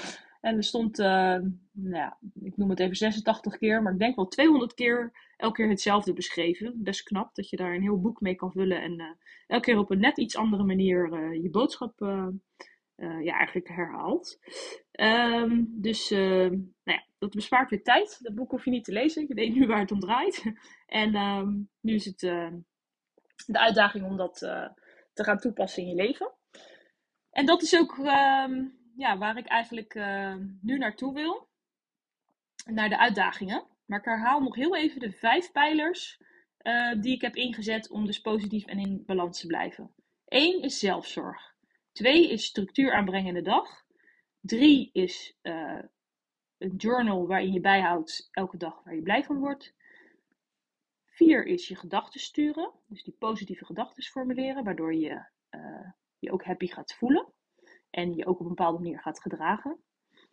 [0.44, 4.16] En er stond, uh, nou ja, ik noem het even 86 keer, maar ik denk
[4.16, 6.82] wel 200 keer elke keer hetzelfde beschreven.
[6.82, 9.06] Best knap dat je daar een heel boek mee kan vullen en uh,
[9.46, 11.92] elke keer op een net iets andere manier uh, je boodschap
[12.96, 14.38] ja, eigenlijk herhaalt.
[15.00, 18.18] Um, dus nou ja, dat bespaart weer tijd.
[18.22, 19.24] Dat boek hoef je niet te lezen.
[19.28, 20.42] Je weet nu waar het om draait.
[20.86, 24.38] en um, nu is het de uitdaging om dat
[25.12, 26.32] te gaan toepassen in je leven.
[27.30, 28.48] En dat is ook uh,
[28.96, 31.48] ja, waar ik eigenlijk uh, nu naartoe wil.
[32.64, 33.66] Naar de uitdagingen.
[33.86, 36.22] Maar ik herhaal nog heel even de vijf pijlers
[36.62, 39.94] uh, die ik heb ingezet om dus positief en in balans te blijven.
[40.24, 41.54] Eén is zelfzorg.
[41.92, 43.84] Twee is structuur aanbrengen in de dag.
[44.40, 45.38] Drie is
[46.58, 49.74] een journal waarin je bijhoudt elke dag waar je blij van wordt.
[51.04, 52.72] Vier is je gedachten sturen.
[52.86, 57.33] Dus die positieve gedachten formuleren, waardoor je uh, je ook happy gaat voelen.
[57.94, 59.78] En je ook op een bepaalde manier gaat gedragen.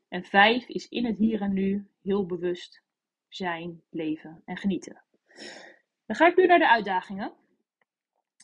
[0.08, 2.84] En vijf is in het hier en nu heel bewust
[3.28, 5.02] zijn, leven en genieten.
[6.06, 7.34] Dan ga ik nu naar de uitdagingen.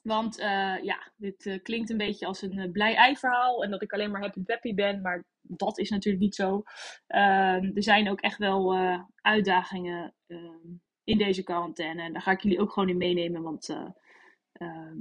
[0.03, 3.81] Want uh, ja, dit uh, klinkt een beetje als een blij ei verhaal en dat
[3.81, 6.63] ik alleen maar happy peppy ben, maar dat is natuurlijk niet zo.
[7.07, 8.77] Uh, er zijn ook echt wel
[9.15, 10.67] uitdagingen ehm,
[11.03, 12.01] in deze quarantaine.
[12.01, 13.69] En daar ga ik jullie ook gewoon in meenemen, want
[14.51, 14.97] ehm,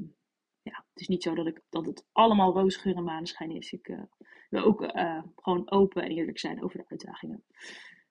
[0.70, 3.72] ja, het is niet zo dat, ik, dat het allemaal roze geur en maneschijn is.
[3.72, 3.96] Ik
[4.50, 4.92] wil ook
[5.36, 7.44] gewoon open en eerlijk zijn over de uitdagingen.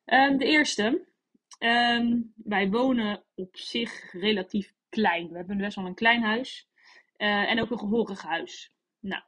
[0.06, 1.08] Ehm, de eerste,
[1.58, 5.30] ehm, wij wonen op zich relatief klein.
[5.30, 6.70] We hebben best wel een klein huis
[7.18, 8.74] en ook een gehoorig huis.
[9.00, 9.24] Nou,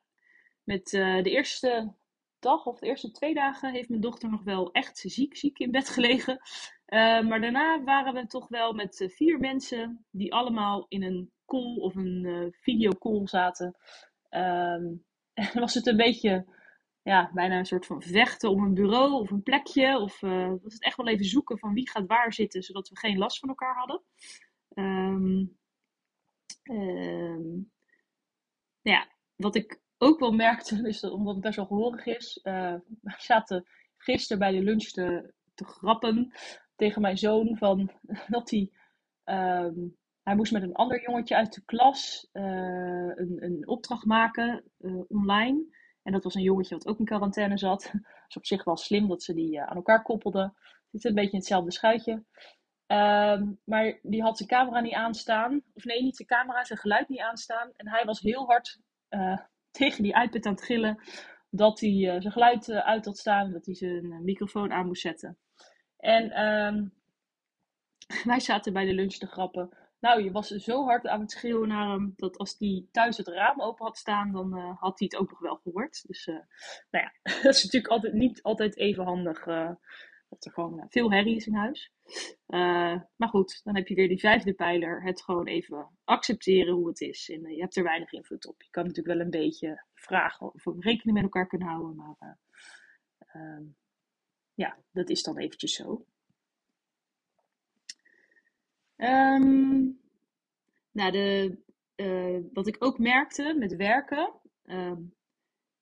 [0.64, 1.96] met de eerste
[2.40, 5.72] dag of de eerste twee dagen heeft mijn dochter nog wel echt ziek, ziek in
[5.72, 6.40] bed gelegen.
[6.86, 11.32] Eh, maar daarna waren we toch wel met eh, vier mensen die allemaal in een
[11.48, 13.76] call of een uh, videocall zaten.
[14.30, 16.46] Um, en was het een beetje,
[17.02, 20.00] ja, bijna een soort van vechten om een bureau of een plekje.
[20.00, 20.20] Of
[20.62, 23.40] was het echt wel even zoeken van wie gaat waar zitten, zodat we geen last
[23.40, 24.02] van elkaar hadden.
[24.76, 25.58] Um,
[28.82, 32.40] ja, wat ik ook wel merkte, dat, omdat het best wel gehoorig is.
[32.44, 36.34] Uh, we zaten gisteren bij de lunch te, te grappen
[36.76, 37.92] tegen mijn zoon van
[38.28, 38.72] dat hij.
[40.28, 42.44] Hij moest met een ander jongetje uit de klas uh,
[43.16, 45.66] een, een opdracht maken uh, online.
[46.04, 47.92] En dat was een jongetje wat ook in quarantaine zat.
[48.28, 50.54] Dus op zich wel slim dat ze die aan elkaar koppelden.
[50.92, 52.12] Het zit een beetje in hetzelfde schuitje.
[52.88, 55.62] Um, maar die had zijn camera niet aanstaan.
[55.74, 57.72] Of nee, niet zijn camera, zijn geluid niet aanstaan.
[57.76, 58.80] En hij was heel hard
[59.80, 61.00] tegen die iPad aan het gillen.
[61.50, 63.52] Dat hij zijn geluid uit had staan.
[63.52, 65.38] Dat hij zijn microfoon aan moest zetten.
[65.98, 66.94] En um,
[68.32, 69.87] wij zaten bij de lunch te grappen.
[70.00, 72.14] Nou, je was zo hard aan het schreeuwen naar hem.
[72.16, 75.40] Dat als hij thuis het raam open had staan, dan had hij het ook nog
[75.40, 76.04] wel gehoord.
[76.08, 76.44] Dus nou
[76.90, 79.46] ja, dat is natuurlijk altijd, niet altijd even handig
[80.30, 81.92] dat er gewoon veel herrie is in huis.
[82.48, 85.04] Uh, maar goed, dan heb je weer die vijfde pijler.
[85.04, 87.30] Het gewoon even accepteren hoe het is.
[87.30, 88.62] En uh, je hebt er weinig invloed op.
[88.62, 91.96] Je kan natuurlijk wel een beetje vragen of we rekening met elkaar kunnen houden.
[91.96, 92.38] Maar
[93.36, 93.68] uh,
[94.54, 96.06] ja, dat is dan eventjes zo.
[98.98, 100.00] Um,
[100.92, 101.58] nou, de,
[102.54, 104.34] wat ik ook merkte met werken.
[104.64, 105.02] Ehm,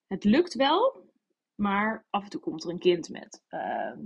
[0.08, 1.10] het lukt wel,
[1.56, 3.44] maar af en toe komt er een kind met.
[3.48, 4.00] Ehm,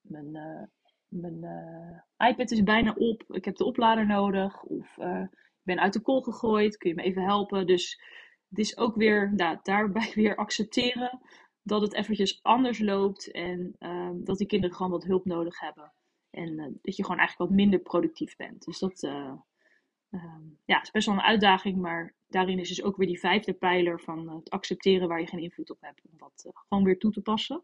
[0.00, 0.62] mijn, uh,
[1.08, 3.22] mijn uh, iPad is bijna op.
[3.28, 4.62] Ik heb de oplader nodig.
[4.62, 6.76] Of ik ben uit de kool gegooid.
[6.76, 7.66] Kun je me even helpen?
[7.66, 8.00] Dus
[8.48, 11.20] het is ook weer nou, daarbij weer accepteren
[11.62, 13.30] dat het eventjes anders loopt.
[13.30, 15.92] En ehm, dat die kinderen gewoon wat hulp nodig hebben.
[16.36, 18.64] En dat je gewoon eigenlijk wat minder productief bent.
[18.64, 21.76] Dus dat um, ja, is best wel een uitdaging.
[21.76, 25.42] Maar daarin is dus ook weer die vijfde pijler van het accepteren waar je geen
[25.42, 26.02] invloed op hebt.
[26.10, 27.62] Om dat gewoon weer toe te passen.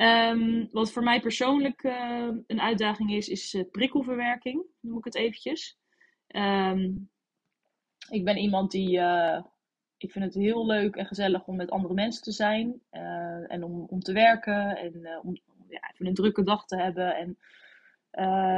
[0.00, 1.82] Um, wat voor mij persoonlijk
[2.46, 5.78] een uitdaging is, is uh, prikkelverwerking, noem ik het eventjes.
[6.28, 7.10] Um,
[8.08, 9.00] ik ben iemand die,
[9.96, 12.80] ik vind het heel leuk en gezellig om met andere mensen te zijn
[13.48, 15.36] en om, om te werken en om
[15.68, 17.38] ja, even een drukke dag te hebben en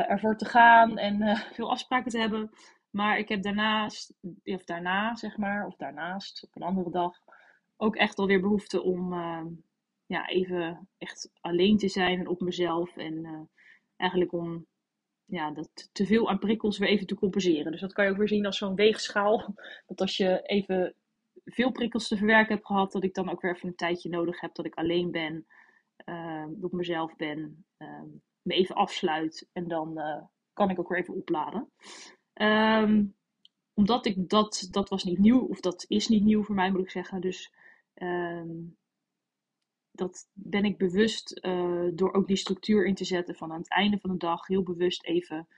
[0.08, 2.50] ervoor te gaan en veel afspraken te hebben.
[2.90, 7.16] Maar ik heb daarnaast, of daarna zeg maar, of daarnaast op een andere dag,
[7.76, 9.12] ook echt alweer behoefte om
[10.08, 12.96] ja, even echt alleen te zijn en op mezelf.
[12.96, 13.40] En uh,
[13.96, 14.66] eigenlijk om
[15.24, 17.72] ja, dat te veel aan prikkels weer even te compenseren.
[17.72, 19.54] Dus dat kan je ook weer zien als zo'n weegschaal.
[19.86, 20.94] Dat als je even
[21.44, 24.40] veel prikkels te verwerken hebt gehad, dat ik dan ook weer even een tijdje nodig
[24.40, 25.46] heb dat ik alleen ben,
[26.04, 28.02] uh, op mezelf ben, uh,
[28.48, 31.70] me even afsluit en dan uh, kan ik ook weer even opladen.
[32.34, 33.16] Um,
[33.74, 36.80] omdat ik dat, dat was niet nieuw, of dat is niet nieuw voor mij moet
[36.80, 37.20] ik zeggen.
[37.20, 37.52] Dus
[37.94, 38.76] um,
[39.90, 43.70] dat ben ik bewust uh, door ook die structuur in te zetten van aan het
[43.70, 45.48] einde van de dag heel bewust even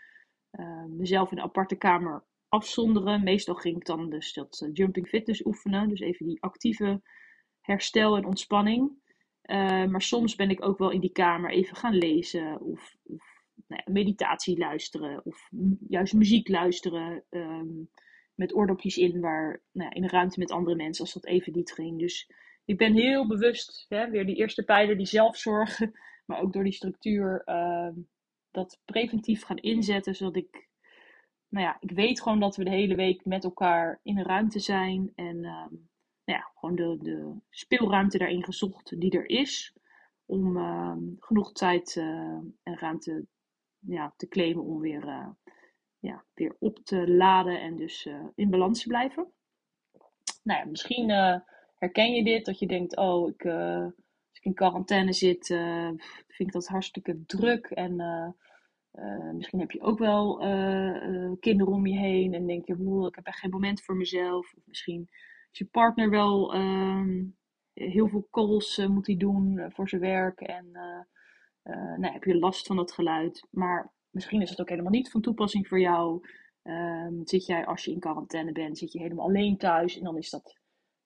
[0.52, 3.24] uh, mezelf in een aparte kamer afzonderen.
[3.24, 7.02] Meestal ging ik dan dus dat jumping fitness oefenen, dus even die actieve
[7.60, 8.99] herstel en ontspanning.
[9.90, 13.82] Maar soms ben ik ook wel in die kamer even gaan lezen of, of nou
[13.84, 15.48] ja, meditatie luisteren of
[15.88, 17.24] juist muziek luisteren.
[17.30, 17.90] Um,
[18.40, 21.52] met oordopjes in, waar, nou ja, in een ruimte met andere mensen, als dat even
[21.52, 21.98] niet ging.
[21.98, 22.30] Dus
[22.64, 25.80] ik ben heel bewust, hè, weer die eerste pijler, die zelfzorg,
[26.26, 27.88] maar ook door die structuur, uh,
[28.50, 30.68] dat preventief gaan inzetten, zodat ik,
[31.48, 34.58] nou ja, ik weet gewoon dat we de hele week met elkaar in een ruimte
[34.58, 35.66] zijn en uh,
[36.24, 39.74] nou ja, gewoon de, de speelruimte daarin gezocht die er is,
[40.30, 43.26] om uh, genoeg tijd eh, en ruimte
[43.78, 45.28] ja, te claimen om weer, eh,
[45.98, 49.32] ja, weer op te laden en dus eh, in balans te blijven.
[50.42, 51.08] Nou ja, misschien
[51.78, 52.44] Herken je dit?
[52.44, 55.46] Dat je denkt, oh, ik, als ik in quarantaine zit,
[56.26, 57.66] vind ik dat hartstikke druk.
[57.66, 57.94] En
[59.34, 60.36] misschien heb je ook wel
[61.40, 62.34] kinderen om je heen.
[62.34, 64.54] En denk je, ik heb echt geen moment voor mezelf.
[64.56, 65.08] Of misschien
[65.50, 67.24] is je partner wel ehm,
[67.72, 70.40] heel veel calls moet hij doen voor zijn werk.
[70.40, 70.70] En
[71.96, 73.46] nou, heb je last van dat geluid.
[73.50, 76.22] Maar misschien is het ook helemaal niet van toepassing voor jou.
[76.62, 80.16] Ehm, zit jij als je in quarantaine bent, zit je helemaal alleen thuis en dan
[80.16, 80.58] is dat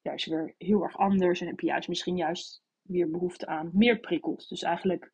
[0.03, 3.99] juist weer heel erg anders en heb je juist misschien juist weer behoefte aan meer
[3.99, 4.49] prikkels.
[4.49, 5.13] Dus eigenlijk,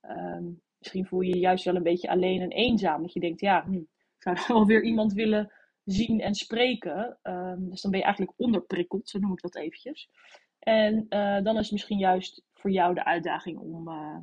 [0.00, 0.44] ehm,
[0.78, 3.02] misschien voel je je juist wel een beetje alleen en eenzaam.
[3.02, 3.82] Dat je denkt, ja, hm,
[4.18, 5.52] zou wel weer iemand willen
[5.84, 7.18] zien en spreken.
[7.22, 10.10] Ehm, dus dan ben je eigenlijk onderprikkeld, zo noem ik dat eventjes.
[10.58, 14.16] En uh, dan is het misschien juist voor jou de uitdaging om, uh,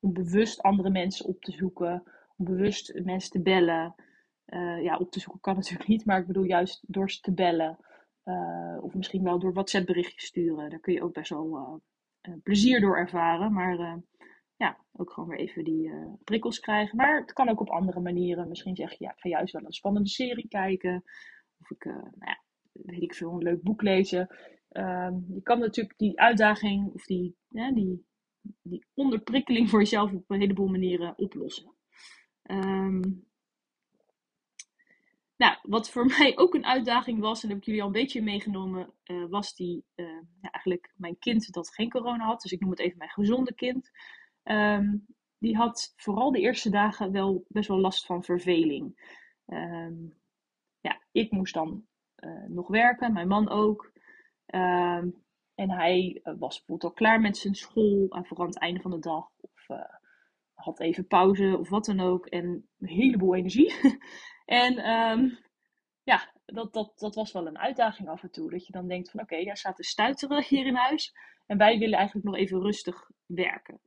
[0.00, 2.02] om bewust andere mensen op te zoeken,
[2.36, 3.94] om bewust mensen te bellen.
[4.46, 7.32] Uh, ja, op te zoeken kan natuurlijk niet, maar ik bedoel juist door ze te
[7.32, 7.78] bellen.
[8.82, 10.70] of misschien wel door WhatsApp berichtjes sturen.
[10.70, 11.80] Daar kun je ook best wel
[12.42, 13.52] plezier door ervaren.
[13.52, 14.02] Maar
[14.58, 15.90] ja, ook gewoon weer even die
[16.24, 16.96] prikkels krijgen.
[16.96, 18.48] Maar het kan ook op andere manieren.
[18.48, 21.04] Misschien zeg je, ja, ik ga juist wel een spannende serie kijken.
[21.60, 22.42] Of ik, nou ja,
[22.72, 24.28] weet ik veel, een leuk boek lezen.
[24.72, 28.06] Um, je kan natuurlijk die uitdaging of die, die,
[28.62, 31.74] die onderprikkeling voor jezelf op een heleboel manieren oplossen.
[32.42, 33.26] Um,
[35.36, 37.92] nou, wat voor mij ook een uitdaging was, en dat heb ik jullie al een
[37.92, 42.42] beetje meegenomen, uh, was die, ja, eigenlijk mijn kind dat geen corona had.
[42.42, 43.90] Dus ik noem het even mijn gezonde kind.
[44.50, 45.06] Um,
[45.38, 49.16] die had vooral de eerste dagen wel best wel last van verveling.
[50.80, 51.86] ja, ik moest dan
[52.16, 53.92] uh, nog werken, mijn man ook.
[54.46, 55.24] Um,
[55.54, 58.80] en hij uh, was bijvoorbeeld al klaar met zijn school, en vooral aan het einde
[58.80, 59.30] van de dag.
[59.40, 59.78] Of uh,
[60.54, 62.26] had even pauze of wat dan ook.
[62.26, 63.74] En een heleboel energie.
[64.44, 64.74] en
[66.02, 68.50] ja, dat, dat, dat was wel een uitdaging af en toe.
[68.50, 71.14] Dat je dan denkt van oké, okay, daar staat te stuiteren hier in huis.
[71.46, 73.80] En wij willen eigenlijk nog even rustig werken.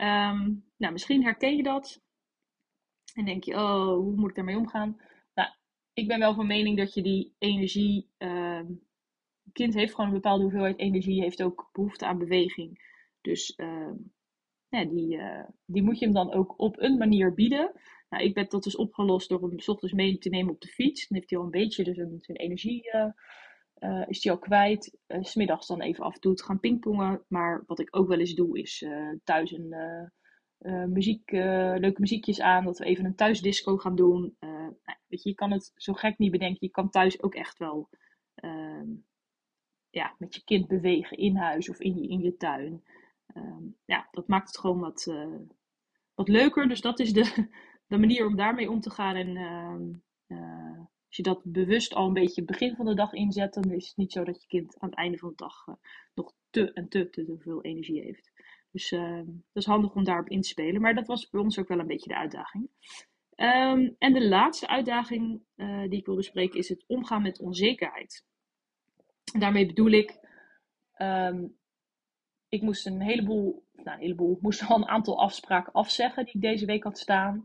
[0.00, 2.02] Um, nou, misschien herken je dat.
[3.14, 5.00] En denk je, oh, hoe moet ik daarmee omgaan?
[5.34, 5.48] Nou,
[5.92, 8.10] ik ben wel van mening dat je die energie
[9.52, 12.86] kind heeft gewoon een bepaalde hoeveelheid energie, heeft ook behoefte aan beweging.
[13.20, 13.92] Dus uh,
[14.68, 17.72] ja, die, uh, die moet je hem dan ook op een manier bieden.
[18.08, 20.68] Nou, ik ben dat dus opgelost door hem s ochtends mee te nemen op de
[20.68, 21.08] fiets.
[21.08, 23.10] Dan heeft hij al een beetje dus een, zijn energie uh,
[24.06, 24.98] is hij al kwijt.
[25.06, 27.24] Uh, Smiddags dan even af en toe te gaan pingpongen.
[27.28, 28.86] Maar wat ik ook wel eens doe is
[29.24, 29.74] thuis een
[30.92, 32.64] muziek, leuke muziekjes aan.
[32.64, 34.36] Dat we even een thuisdisco gaan doen.
[34.40, 34.76] Nou,
[35.06, 36.58] weet je, je kan het zo gek niet bedenken.
[36.60, 37.88] Je kan thuis ook echt wel
[38.34, 38.86] ehm,
[39.90, 42.82] ja, met je kind bewegen in huis of in je, in je tuin.
[43.34, 45.12] Um, ja, dat maakt het gewoon wat,
[46.14, 46.68] wat leuker.
[46.68, 47.48] Dus dat is de,
[47.86, 49.16] de manier om daarmee om te gaan.
[49.16, 49.36] En
[50.28, 53.86] uh, als je dat bewust al een beetje begin van de dag inzet, dan is
[53.86, 55.74] het niet zo dat je kind aan het einde van de dag uh,
[56.14, 58.32] nog te en te, te, veel energie heeft.
[58.70, 60.80] Dus ehm, dat is handig om daarop in te spelen.
[60.80, 62.70] Maar dat was bij ons ook wel een beetje de uitdaging.
[63.36, 65.42] Um, en de laatste uitdaging
[65.88, 68.24] die ik wil bespreken is het omgaan met onzekerheid.
[69.38, 70.18] Daarmee bedoel ik,
[70.96, 71.58] um,
[72.48, 76.40] ik moest een heleboel, nou een heleboel, moest al een aantal afspraken afzeggen die ik
[76.40, 77.44] deze week had staan.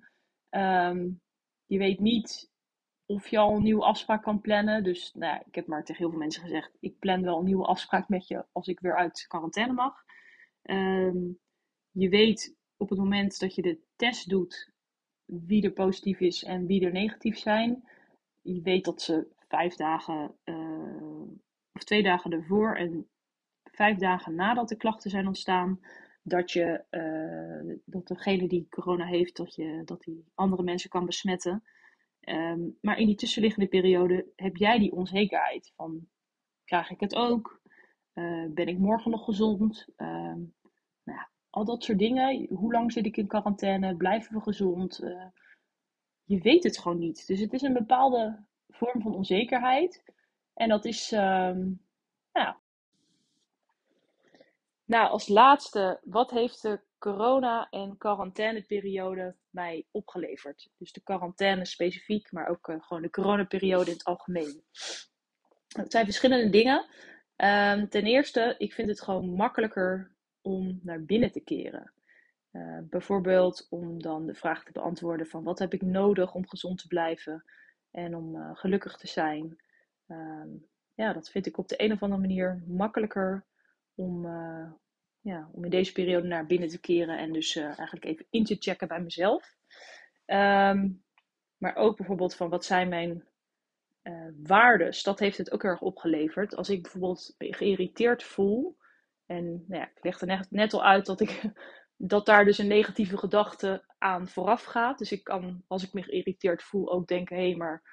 [1.66, 2.53] Je weet niet
[3.06, 4.84] of je al een nieuwe afspraak kan plannen.
[4.84, 7.46] Dus nou ja, ik heb maar tegen heel veel mensen gezegd, ik plan wel een
[7.46, 10.04] nieuwe afspraak met je als ik weer uit quarantaine mag.
[10.64, 11.40] Um,
[11.92, 14.72] je weet op het moment dat je de test doet
[15.26, 17.88] wie er positief is en wie er negatief zijn.
[18.42, 21.22] Je weet dat ze vijf dagen uh,
[21.74, 23.08] of twee dagen ervoor en
[23.64, 25.80] vijf dagen nadat de klachten zijn ontstaan,
[26.24, 31.06] dat, je, uh, dat degene die corona heeft, dat, je, dat die andere mensen kan
[31.06, 31.64] besmetten.
[32.26, 36.08] Um, maar in die tussenliggende periode heb jij die onzekerheid van,
[36.66, 37.62] krijg ik het ook?
[38.14, 39.88] Uh, ben ik morgen nog gezond?
[39.98, 40.54] Um,
[41.04, 42.48] nou ja, al dat soort dingen.
[42.50, 43.96] Hoe lang zit ik in quarantaine?
[43.96, 45.04] Blijven we gezond?
[45.04, 45.26] Uh,
[46.24, 47.28] je weet het gewoon niet.
[47.28, 50.04] Dus het is een bepaalde vorm van onzekerheid.
[50.54, 51.82] En dat is, um,
[52.32, 52.62] ja.
[54.86, 60.70] Nou, als laatste, wat heeft de corona- en quarantaineperiode mij opgeleverd?
[60.78, 64.64] Dus de quarantaine specifiek, maar ook uh, gewoon de coronaperiode in het algemeen.
[65.68, 66.86] Het zijn verschillende dingen.
[67.38, 71.94] Um, ten eerste, ik vind het gewoon makkelijker om naar binnen te keren.
[72.52, 76.82] Uh, bijvoorbeeld om dan de vraag te beantwoorden van wat heb ik nodig om gezond
[76.82, 77.44] te blijven
[77.92, 79.58] en om uh, gelukkig te zijn.
[80.08, 83.46] Um, ja, dat vind ik op de een of andere manier makkelijker
[83.96, 84.26] om,
[85.24, 88.44] ja, om in deze periode naar binnen te keren en dus uh, eigenlijk even in
[88.44, 89.56] te checken bij mezelf.
[90.26, 91.04] Um,
[91.58, 93.24] maar ook bijvoorbeeld van wat zijn mijn
[94.04, 95.04] uh, waardes.
[95.04, 96.56] Dat heeft het ook erg opgeleverd.
[96.56, 98.78] Als ik bijvoorbeeld geïrriteerd voel.
[99.26, 101.42] En nou ja, ik legde net, net al uit dat, ik,
[101.98, 104.98] dat daar dus een negatieve gedachte aan vooraf gaat.
[104.98, 107.84] Dus ik kan, als ik me geïrriteerd voel, ook denken: hé, hey, maar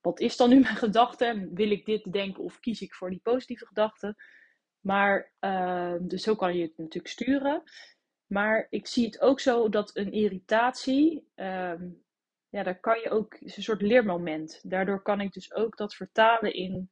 [0.00, 1.48] wat is dan nu mijn gedachte?
[1.52, 4.16] Wil ik dit denken of kies ik voor die positieve gedachte?
[4.80, 7.62] Maar, uh, dus zo kan je het natuurlijk sturen.
[8.26, 11.80] Maar ik zie het ook zo dat een irritatie, uh,
[12.48, 14.60] ja, daar kan je ook, is een soort leermoment.
[14.62, 16.90] Daardoor kan ik dus ook dat vertalen in,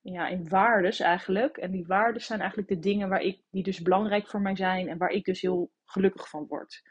[0.00, 1.56] ja, in waardes eigenlijk.
[1.56, 4.88] En die waardes zijn eigenlijk de dingen waar ik, die dus belangrijk voor mij zijn
[4.88, 6.82] en waar ik dus heel gelukkig van word.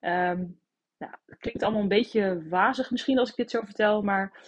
[0.00, 0.60] Um,
[0.98, 4.40] nou, het klinkt allemaal een beetje wazig misschien als ik dit zo vertel, maar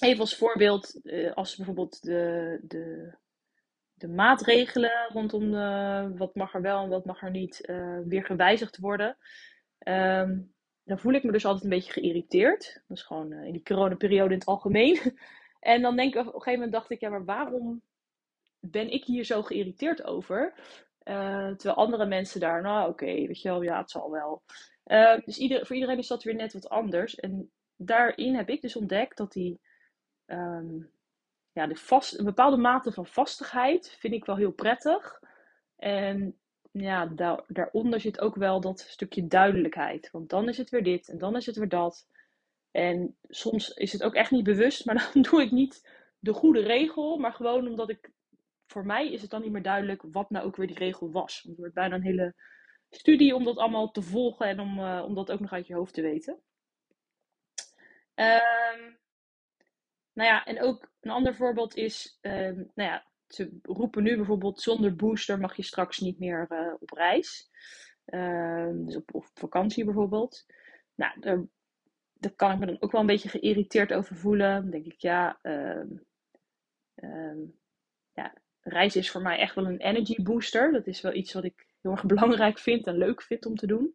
[0.00, 3.14] even als voorbeeld, uh, als bijvoorbeeld de, de,
[4.00, 8.24] de maatregelen rondom de, wat mag er wel en wat mag er niet uh, weer
[8.24, 9.16] gewijzigd worden.
[9.88, 12.82] Um, dan voel ik me dus altijd een beetje geïrriteerd.
[12.88, 15.18] Dat is gewoon uh, in die coronaperiode in het algemeen.
[15.60, 17.82] en dan denk ik, op een gegeven moment dacht ik, ja, maar waarom
[18.58, 20.54] ben ik hier zo geïrriteerd over?
[21.04, 24.42] Uh, terwijl andere mensen daar, nou oké, weet je wel, ja, het zal wel.
[25.24, 27.14] Dus ieder, voor iedereen is dat weer net wat anders.
[27.14, 29.60] En daarin heb ik dus ontdekt dat die,
[30.26, 30.90] um,
[31.52, 35.20] ja, de vast, een bepaalde mate van vastigheid vind ik wel heel prettig.
[35.76, 36.38] En
[36.72, 40.10] ja, daar, daaronder zit ook wel dat stukje duidelijkheid.
[40.10, 42.08] Want dan is het weer dit en dan is het weer dat.
[42.70, 45.88] En soms is het ook echt niet bewust, maar dan doe ik niet
[46.18, 48.10] de goede regel, maar gewoon omdat ik,
[48.66, 51.34] voor mij is het dan niet meer duidelijk wat nou ook weer die regel was.
[51.34, 52.34] Want het wordt bijna een hele
[52.90, 55.74] studie om dat allemaal te volgen en om, uh, om dat ook nog uit je
[55.74, 56.40] hoofd te weten.
[58.14, 58.99] Um,
[60.12, 64.60] nou ja, en ook een ander voorbeeld is, um, nou ja, ze roepen nu bijvoorbeeld
[64.60, 67.50] zonder booster mag je straks niet meer uh, op reis.
[68.06, 70.46] Uh, dus op, vakantie bijvoorbeeld.
[70.94, 74.62] Nou, daar, kan ik me dan ook wel een beetje geïrriteerd over voelen.
[74.62, 76.06] Dan denk ik, ja, um,
[78.12, 80.72] ja, reizen is voor mij echt wel een energy booster.
[80.72, 83.66] Dat is wel iets wat ik heel erg belangrijk vind en leuk vind om te
[83.66, 83.94] doen.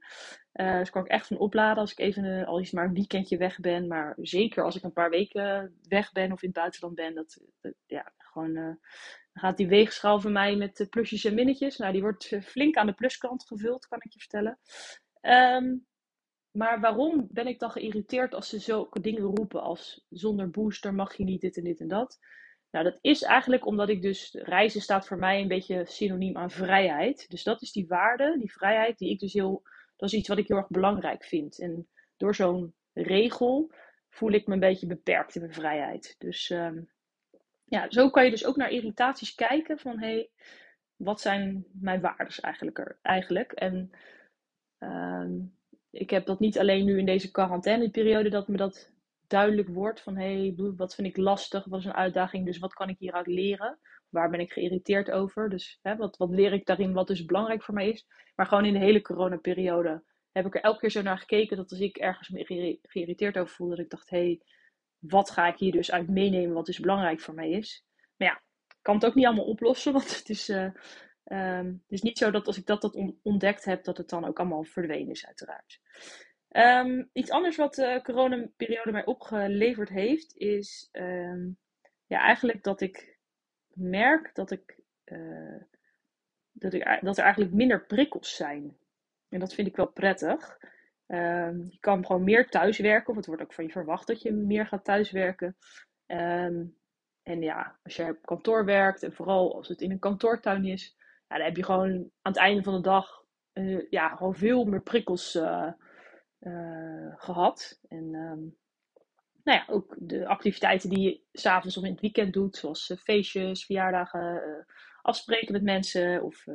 [0.54, 2.94] Uh, dus kan ik echt van opladen als ik even een, al is maar een
[2.94, 3.88] weekendje weg ben.
[3.88, 7.16] Maar zeker als ik een paar weken weg ben of in het buitenland ben.
[7.16, 7.42] Dat,
[7.86, 8.78] ja, gewoon, uh, dan
[9.34, 11.78] gaat die weegschaal van mij met plusjes en minnetjes.
[11.78, 14.60] Nou, die wordt flink aan de pluskant gevuld, kan ik je vertellen.
[15.22, 15.86] Um,
[16.56, 21.16] maar waarom ben ik dan geïrriteerd als ze zulke dingen roepen als zonder booster mag
[21.18, 22.20] je niet dit en dit en dat?
[22.76, 26.52] Nou, dat is eigenlijk omdat ik dus, reizen staat voor mij een beetje synoniem aan
[26.52, 27.30] vrijheid.
[27.30, 29.64] Dus dat is die waarde, die vrijheid, die ik dus heel,
[29.96, 31.60] dat is iets wat ik heel erg belangrijk vind.
[31.60, 33.72] En door zo'n regel
[34.10, 36.16] voel ik me een beetje beperkt in mijn vrijheid.
[36.18, 36.90] Dus um,
[37.66, 40.30] ja, zo kan je dus ook naar irritaties kijken van hé, hey,
[40.96, 42.78] wat zijn mijn waardes eigenlijk?
[42.78, 43.52] Er, eigenlijk?
[43.52, 43.92] En
[44.80, 45.58] um,
[45.92, 48.94] ik heb dat niet alleen nu in deze quarantaineperiode dat me dat
[49.28, 52.74] duidelijk wordt van hé, hey, wat vind ik lastig, wat is een uitdaging, dus wat
[52.74, 53.80] kan ik hieruit leren?
[54.10, 55.50] Waar ben ik geïrriteerd over?
[55.50, 58.08] Dus hè, wat, wat leer ik daarin wat dus belangrijk voor mij is?
[58.36, 61.72] Maar gewoon in de hele coronaperiode heb ik er elke keer zo naar gekeken dat
[61.72, 64.42] als ik ergens me geïrriteerd over voelde, dat ik dacht, hé, hey,
[65.00, 67.86] wat ga ik hier dus uit meenemen wat dus belangrijk voor mij is?
[68.16, 68.36] Maar ja,
[68.68, 70.64] ik kan het ook niet allemaal oplossen, want het is, uh,
[71.26, 74.26] um, het is niet zo dat als ik dat, dat ontdekt heb, dat het dan
[74.26, 75.80] ook allemaal verdwenen is, uiteraard.
[76.58, 81.58] Um, iets anders wat de coronaperiode mij opgeleverd heeft, is um,
[82.06, 83.18] ja, eigenlijk dat ik
[83.74, 85.62] merk dat, ik, uh,
[86.52, 88.78] dat, ik, dat er eigenlijk minder prikkels zijn.
[89.30, 90.58] En dat vind ik wel prettig.
[91.08, 94.32] Um, je kan gewoon meer thuiswerken, of het wordt ook van je verwacht dat je
[94.32, 95.58] meer gaat thuiswerken.
[97.26, 100.96] En ja, als je op kantoor werkt, en vooral als het in een kantoortuin is,
[101.28, 101.92] ja, dan heb je gewoon
[102.22, 105.72] aan het einde van de dag uh, ja, gewoon veel meer prikkels uh,
[106.46, 107.80] uh, gehad.
[107.88, 108.56] En um,
[109.44, 113.66] nou ja, ook de activiteiten die je s'avonds of in het weekend doet, zoals feestjes,
[113.66, 114.66] verjaardagen,
[115.02, 116.46] afspreken met mensen of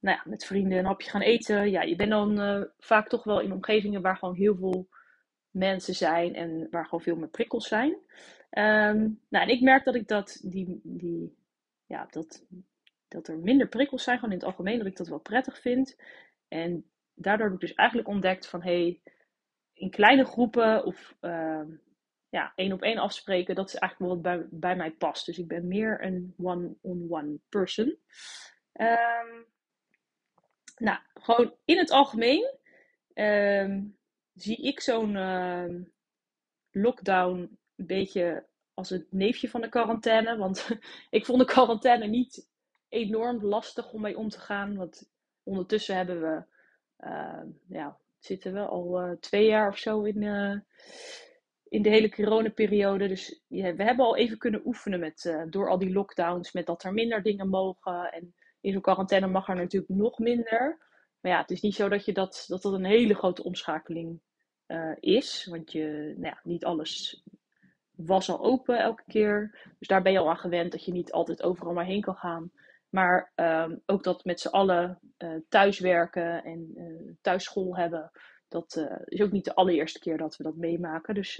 [0.00, 1.70] nou ja, met vrienden een hapje gaan eten.
[1.70, 4.88] Ja, je bent dan vaak toch wel in omgevingen waar gewoon heel veel
[5.50, 7.90] mensen zijn en waar gewoon veel meer prikkels zijn.
[7.90, 11.36] Um, nou, en ik merk dat ik dat, die, die,
[11.86, 12.46] ja, dat,
[13.08, 15.96] dat er minder prikkels zijn, gewoon in het algemeen, dat ik dat wel prettig vind.
[16.48, 16.84] En
[17.22, 19.00] daardoor heb ik dus eigenlijk ontdekt van, hé, hey,
[19.72, 21.62] in kleine groepen of uh,
[22.28, 25.26] ja, één op één afspreken, dat is eigenlijk wel wat bij, bij mij past.
[25.26, 27.98] Dus ik ben meer een one-on-one -on -one person.
[28.72, 29.46] Um,
[30.76, 32.54] nou, gewoon in het algemeen
[33.14, 33.78] uh,
[34.34, 35.16] zie ik zo'n
[36.70, 40.36] lockdown een beetje als het neefje van de quarantaine.
[40.36, 40.68] Want
[41.10, 42.48] ik vond de quarantaine niet
[42.88, 44.76] enorm lastig om mee om te gaan.
[44.76, 45.10] Want
[45.42, 46.44] ondertussen hebben we,
[47.68, 50.58] ja, zitten we al uh, twee jaar of zo in, uh,
[51.68, 53.08] in de hele coronaperiode.
[53.08, 56.52] Dus we hebben al even kunnen oefenen met, door al die lockdowns.
[56.52, 58.12] Met dat er minder dingen mogen.
[58.12, 60.78] En in zo'n quarantaine mag er natuurlijk nog minder.
[61.20, 64.20] Maar ja, het is niet zo dat je dat, dat, dat een hele grote omschakeling
[65.00, 65.46] is.
[65.50, 67.22] Want je, nou ja, niet alles
[67.90, 69.58] was al open elke keer.
[69.78, 72.16] Dus daar ben je al aan gewend dat je niet altijd overal maar heen kan
[72.16, 72.52] gaan.
[72.92, 78.10] Maar um, ook dat met z'n allen uh, thuiswerken en uh, thuisschool hebben.
[78.48, 81.14] dat uh, is ook niet de allereerste keer dat we dat meemaken.
[81.14, 81.36] Dus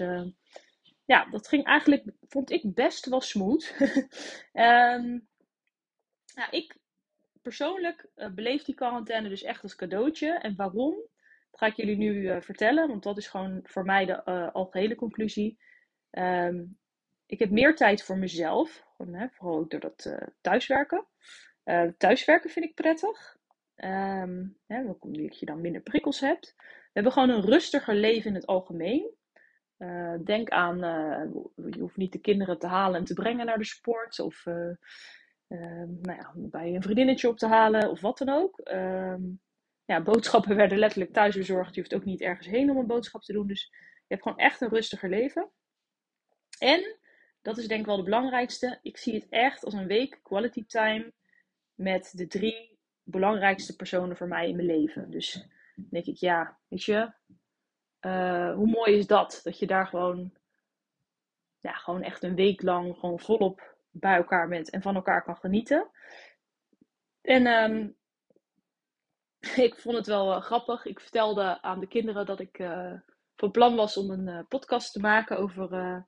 [1.05, 3.75] ja, dat ging eigenlijk, vond ik best wel smooth.
[6.33, 6.77] ja, ik
[7.41, 10.31] persoonlijk beleef die quarantaine dus echt als cadeautje.
[10.31, 10.91] En waarom?
[11.51, 15.57] Dat ga ik jullie nu vertellen, want dat is gewoon voor mij de algehele conclusie.
[16.11, 16.77] Um,
[17.25, 18.83] ik heb meer tijd voor mezelf,
[19.31, 21.05] vooral ook door dat thuiswerken.
[21.97, 23.37] thuiswerken vind ik prettig.
[23.75, 26.53] Um, hè, omdat je dan minder prikkels hebt.
[26.57, 29.11] We hebben gewoon een rustiger leven in het algemeen.
[29.77, 30.77] Uh, denk aan,
[31.55, 34.19] je hoeft niet de kinderen te halen en te brengen naar de sport.
[34.19, 34.73] Of uh,
[36.01, 38.59] nou ja, bij een vriendinnetje op te halen of wat dan ook.
[38.59, 39.21] Ehm,
[39.85, 41.75] ja, boodschappen werden letterlijk thuis bezorgd.
[41.75, 43.47] Je hoeft ook niet ergens heen om een boodschap te doen.
[43.47, 45.49] Dus je hebt gewoon echt een rustiger leven.
[46.59, 46.97] En,
[47.43, 48.79] dat is denk ik wel de belangrijkste.
[48.81, 51.13] Ik zie het echt als een week quality time
[51.75, 55.11] met de drie belangrijkste personen voor mij in mijn leven.
[55.11, 57.11] Dus denk ik, ja, weet je,
[58.01, 59.39] uh, hoe mooi is dat?
[59.43, 60.33] Dat je daar gewoon,
[61.59, 65.37] ja, gewoon echt een week lang gewoon volop bij elkaar bent en van elkaar kan
[65.37, 65.89] genieten.
[67.21, 67.95] En um,
[69.65, 70.85] ik vond het wel uh, grappig.
[70.85, 72.93] Ik vertelde aan de kinderen dat ik uh,
[73.35, 76.03] van plan was om een podcast te maken over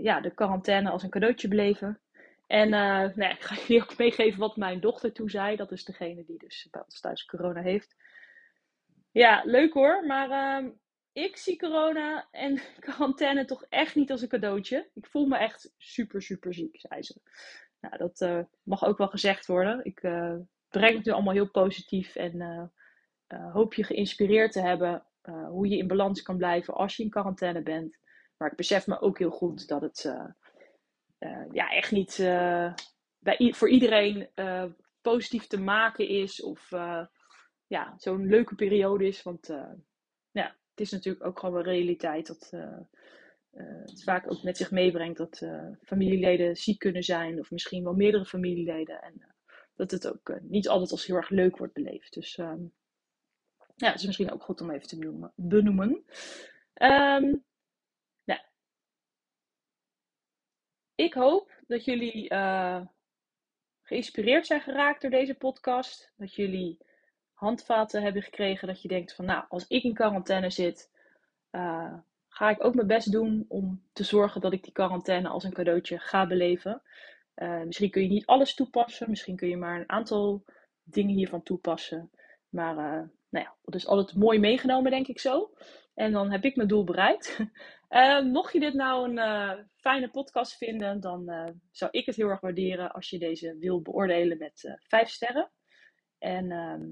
[0.00, 2.00] ja, de quarantaine als een cadeautje beleven.
[2.52, 5.56] En uh, nou ja, ik ga jullie ook meegeven wat mijn dochter toen zei.
[5.56, 6.68] Dat is degene die dus
[7.00, 7.96] thuis corona heeft.
[9.10, 10.06] Ja, leuk hoor.
[10.06, 10.70] Maar uh,
[11.12, 14.90] ik zie corona en quarantaine toch echt niet als een cadeautje.
[14.94, 17.20] Ik voel me echt super, super ziek, zei ze.
[17.80, 19.84] Nou, dat uh, mag ook wel gezegd worden.
[19.84, 20.36] Ik uh,
[20.68, 22.72] breng het nu allemaal heel positief en
[23.52, 25.06] hoop je geïnspireerd te hebben
[25.48, 27.98] hoe je in balans kan blijven als je in quarantaine bent.
[28.42, 30.04] Maar ik besef me ook heel goed dat het
[31.18, 32.74] uh, ja, echt niet uh,
[33.18, 34.28] bij, voor iedereen
[35.00, 36.42] positief te maken is.
[36.42, 36.70] Of
[37.66, 39.22] ja, zo'n leuke periode is.
[39.22, 39.46] Want
[40.30, 42.52] ja, het is natuurlijk ook gewoon een realiteit dat
[43.50, 45.46] het vaak ook met zich meebrengt dat
[45.82, 47.38] familieleden ziek kunnen zijn.
[47.38, 49.02] Of misschien wel meerdere familieleden.
[49.02, 49.34] En
[49.74, 52.14] dat het ook niet altijd als heel erg leuk wordt beleefd.
[52.14, 52.60] Dus ehm,
[53.76, 55.32] ja, is misschien ook goed om even te benoemen.
[55.36, 56.04] benoemen.
[61.02, 62.80] Ik hoop dat jullie uh,
[63.82, 66.12] geïnspireerd zijn geraakt door deze podcast.
[66.16, 66.78] Dat jullie
[67.32, 68.68] handvaten hebben gekregen.
[68.68, 70.90] Dat je denkt van nou, als ik in quarantaine zit,
[71.50, 71.94] uh,
[72.28, 75.52] ga ik ook mijn best doen om te zorgen dat ik die quarantaine als een
[75.52, 76.82] cadeautje ga beleven.
[77.36, 79.10] Uh, misschien kun je niet alles toepassen.
[79.10, 80.44] Misschien kun je maar een aantal
[80.82, 82.10] dingen hiervan toepassen.
[82.48, 82.74] Maar
[83.28, 85.50] nou ja, dat is altijd mooi meegenomen, denk ik zo.
[85.94, 87.38] En dan heb ik mijn doel bereikt.
[87.92, 92.16] Uh, mocht je dit nou een uh, fijne podcast vinden, dan uh, zou ik het
[92.16, 95.50] heel erg waarderen als je deze wil beoordelen met 5 sterren.
[96.18, 96.90] En ehm,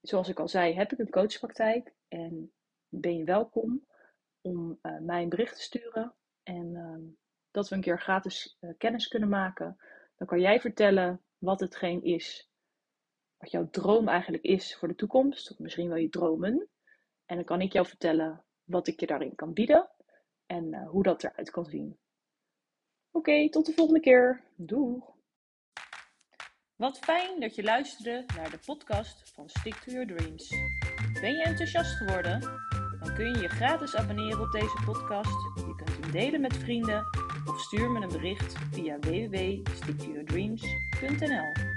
[0.00, 2.52] zoals ik al zei, heb ik een coachpraktijk en
[2.88, 3.86] ben je welkom
[4.40, 6.14] om mij een bericht te sturen.
[6.42, 7.02] En ehm,
[7.50, 9.76] dat we een keer gratis kennis kunnen maken.
[10.16, 12.50] Dan kan jij vertellen wat hetgeen is,
[13.36, 15.50] wat jouw droom eigenlijk is voor de toekomst.
[15.50, 16.68] Of misschien wel je dromen.
[17.26, 19.90] En dan kan ik jou vertellen wat ik je daarin kan bieden
[20.52, 21.98] en uh, hoe dat eruit kan zien.
[23.10, 24.42] Oké, tot de volgende keer.
[24.56, 25.10] Doeg!
[26.76, 30.50] Wat fijn dat je luisterde naar de podcast van Stick to Your Dreams.
[31.20, 32.40] Ben je enthousiast geworden?
[33.00, 35.54] Dan kun je je gratis abonneren op deze podcast.
[35.54, 37.06] Je kunt hem delen met vrienden
[37.46, 41.71] of stuur me een bericht via www.sticktoyourdreams.nl.